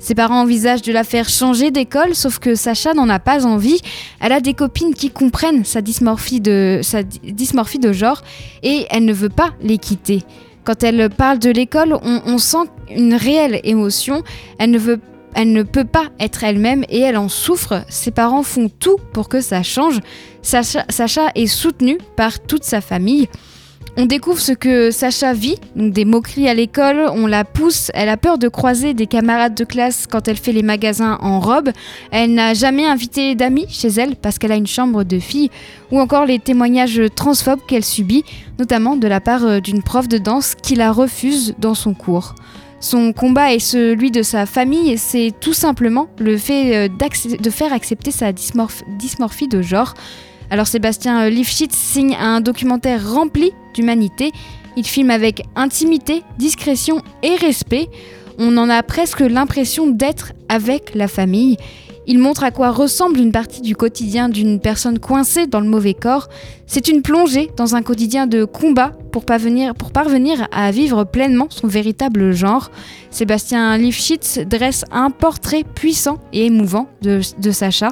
[0.00, 3.78] Ses parents envisagent de la faire changer d'école, sauf que Sacha n'en a pas envie.
[4.20, 8.22] Elle a des copines qui comprennent sa dysmorphie de, sa dysmorphie de genre
[8.64, 10.24] et elle ne veut pas les quitter.
[10.64, 14.24] Quand elle parle de l'école, on, on sent une réelle émotion.
[14.58, 14.98] Elle ne veut
[15.34, 17.84] elle ne peut pas être elle-même et elle en souffre.
[17.88, 20.00] Ses parents font tout pour que ça change.
[20.42, 20.84] Sacha,
[21.34, 23.28] est soutenu par toute sa famille.
[23.98, 28.18] On découvre ce que Sacha vit, des moqueries à l'école, on la pousse, elle a
[28.18, 31.70] peur de croiser des camarades de classe quand elle fait les magasins en robe,
[32.10, 35.50] elle n'a jamais invité d'amis chez elle parce qu'elle a une chambre de fille,
[35.90, 38.22] ou encore les témoignages transphobes qu'elle subit,
[38.58, 42.34] notamment de la part euh, d'une prof de danse qui la refuse dans son cours.
[42.80, 47.72] Son combat est celui de sa famille c'est tout simplement le fait euh, de faire
[47.72, 49.94] accepter sa dysmorphie de genre.
[50.50, 54.32] Alors Sébastien euh, Lifshitz signe un documentaire rempli d'humanité.
[54.76, 57.88] Il filme avec intimité, discrétion et respect.
[58.38, 61.56] On en a presque l'impression d'être avec la famille.
[62.08, 65.94] Il montre à quoi ressemble une partie du quotidien d'une personne coincée dans le mauvais
[65.94, 66.28] corps.
[66.66, 72.32] C'est une plongée dans un quotidien de combat pour parvenir, à vivre pleinement son véritable
[72.32, 72.70] genre.
[73.10, 77.88] Sébastien Lifshitz dresse un portrait puissant et émouvant de, de Sacha.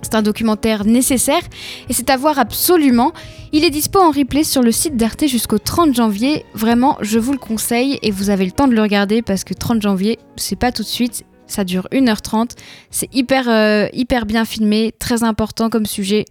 [0.00, 1.42] C'est un documentaire nécessaire
[1.88, 3.12] et c'est à voir absolument.
[3.52, 6.44] Il est dispo en replay sur le site d'Arte jusqu'au 30 janvier.
[6.54, 9.54] Vraiment, je vous le conseille et vous avez le temps de le regarder parce que
[9.54, 12.50] 30 janvier, c'est pas tout de suite ça dure 1h30.
[12.90, 16.24] C'est hyper, euh, hyper bien filmé, très important comme sujet.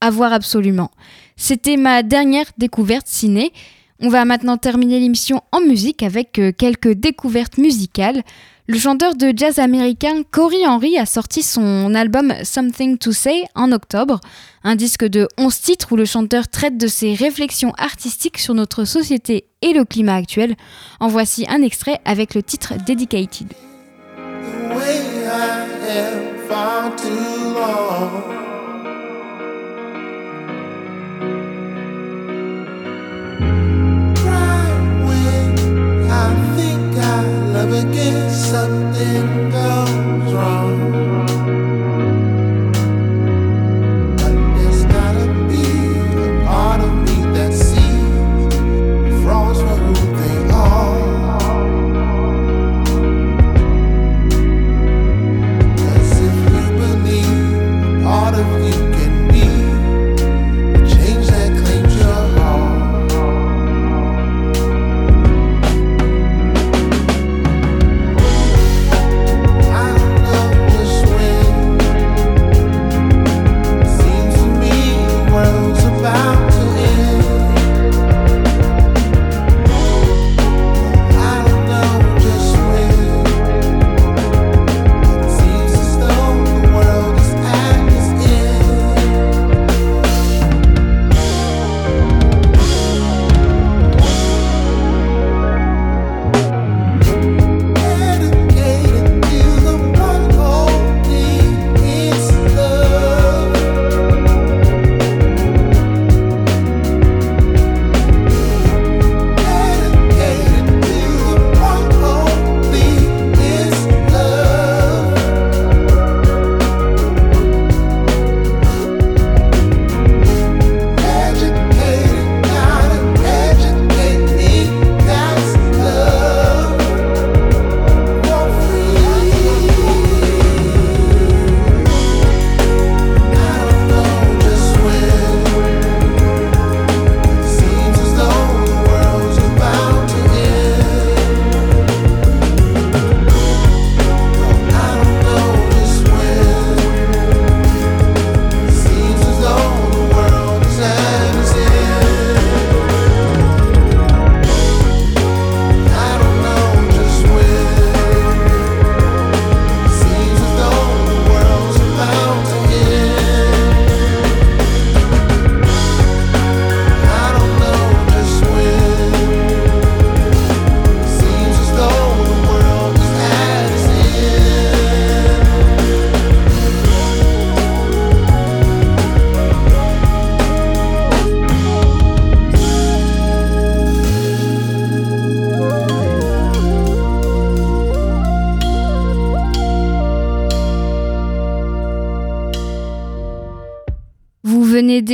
[0.00, 0.90] À voir absolument.
[1.36, 3.52] C'était ma dernière découverte ciné.
[3.98, 8.22] On va maintenant terminer l'émission en musique avec euh, quelques découvertes musicales.
[8.68, 13.70] Le chanteur de jazz américain Cory Henry a sorti son album Something to Say en
[13.70, 14.20] octobre,
[14.64, 18.84] un disque de 11 titres où le chanteur traite de ses réflexions artistiques sur notre
[18.84, 20.56] société et le climat actuel.
[20.98, 23.54] En voici un extrait avec le titre Dedicated.
[24.76, 25.68] Way I
[26.00, 28.22] am far too long.
[34.22, 34.68] Cry
[35.06, 37.22] when I think I
[37.54, 41.05] love again, something goes wrong.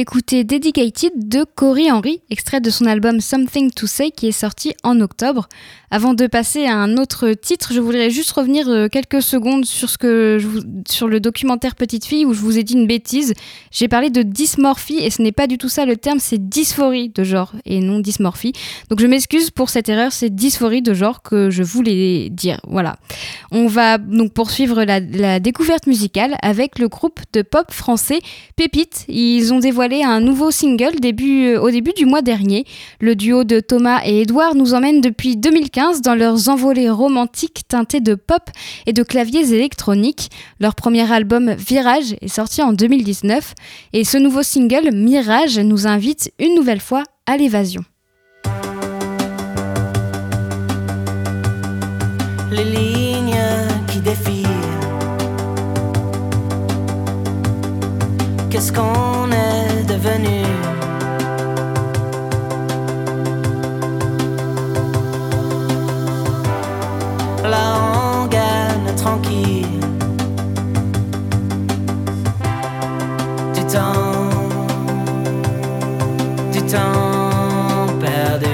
[0.03, 4.75] D'écouter Dedicated de Cory Henry, extrait de son album Something to Say qui est sorti
[4.83, 5.49] en octobre.
[5.93, 9.91] Avant de passer à un autre titre, je voudrais juste revenir euh, quelques secondes sur,
[9.91, 10.39] ce que
[10.89, 13.35] sur le documentaire Petite Fille où je vous ai dit une bêtise.
[13.71, 17.11] J'ai parlé de dysmorphie et ce n'est pas du tout ça le terme, c'est dysphorie
[17.11, 18.55] de genre et non dysmorphie.
[18.89, 22.59] Donc je m'excuse pour cette erreur, c'est dysphorie de genre que je voulais dire.
[22.67, 22.97] Voilà.
[23.53, 28.21] On va donc poursuivre la, la découverte musicale avec le groupe de pop français
[28.57, 29.05] Pépite.
[29.09, 32.65] Ils ont dévoilé un nouveau single euh, au début du mois dernier.
[33.01, 38.01] Le duo de Thomas et Edouard nous emmène depuis 2015 dans leurs envolées romantiques teintées
[38.01, 38.43] de pop
[38.87, 40.31] et de claviers électroniques.
[40.61, 43.55] Leur premier album Virage est sorti en 2019
[43.93, 47.85] et ce nouveau single Mirage nous invite une nouvelle fois à l'évasion.
[60.13, 60.43] Devenu
[67.45, 69.81] La rengaine tranquille.
[73.55, 74.31] Du temps,
[76.53, 78.47] du temps perdu.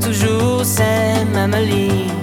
[0.00, 2.17] toujours ces mêmes lignes.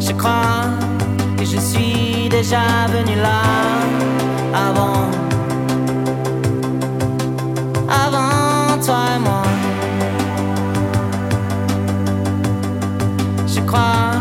[0.00, 0.64] Je crois
[1.38, 3.40] que je suis déjà venu là
[4.54, 5.08] avant.
[7.88, 9.42] Avant toi et moi.
[13.46, 14.12] Je crois,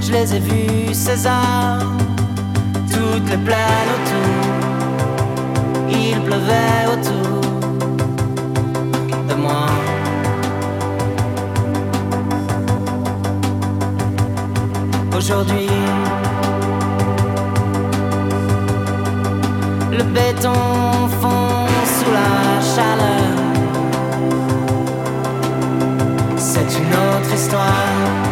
[0.00, 1.80] je les ai vus, César,
[2.90, 3.95] toutes les plaines
[6.26, 7.40] pleuvait autour
[9.28, 9.66] de moi.
[15.16, 15.68] Aujourd'hui,
[19.92, 20.54] le béton
[21.20, 23.34] fond sous la chaleur.
[26.36, 28.25] C'est une autre histoire.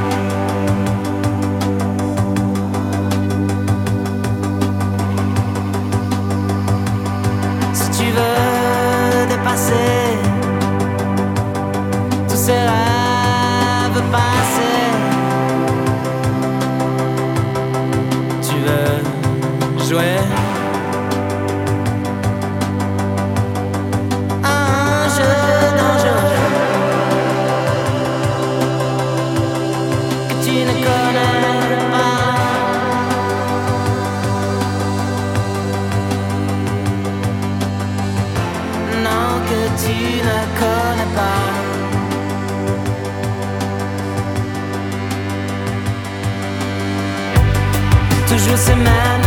[48.45, 49.24] Toujours ces mêmes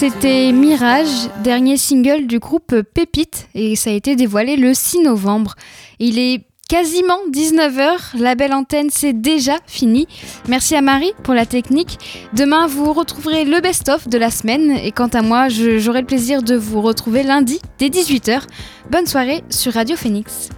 [0.00, 5.56] C'était Mirage, dernier single du groupe Pépite, et ça a été dévoilé le 6 novembre.
[5.98, 10.08] Il est quasiment 19h, la belle antenne c'est déjà fini.
[10.48, 11.98] Merci à Marie pour la technique.
[12.32, 16.42] Demain vous retrouverez le best-of de la semaine et quant à moi j'aurai le plaisir
[16.42, 18.44] de vous retrouver lundi dès 18h.
[18.90, 20.48] Bonne soirée sur Radio Phoenix.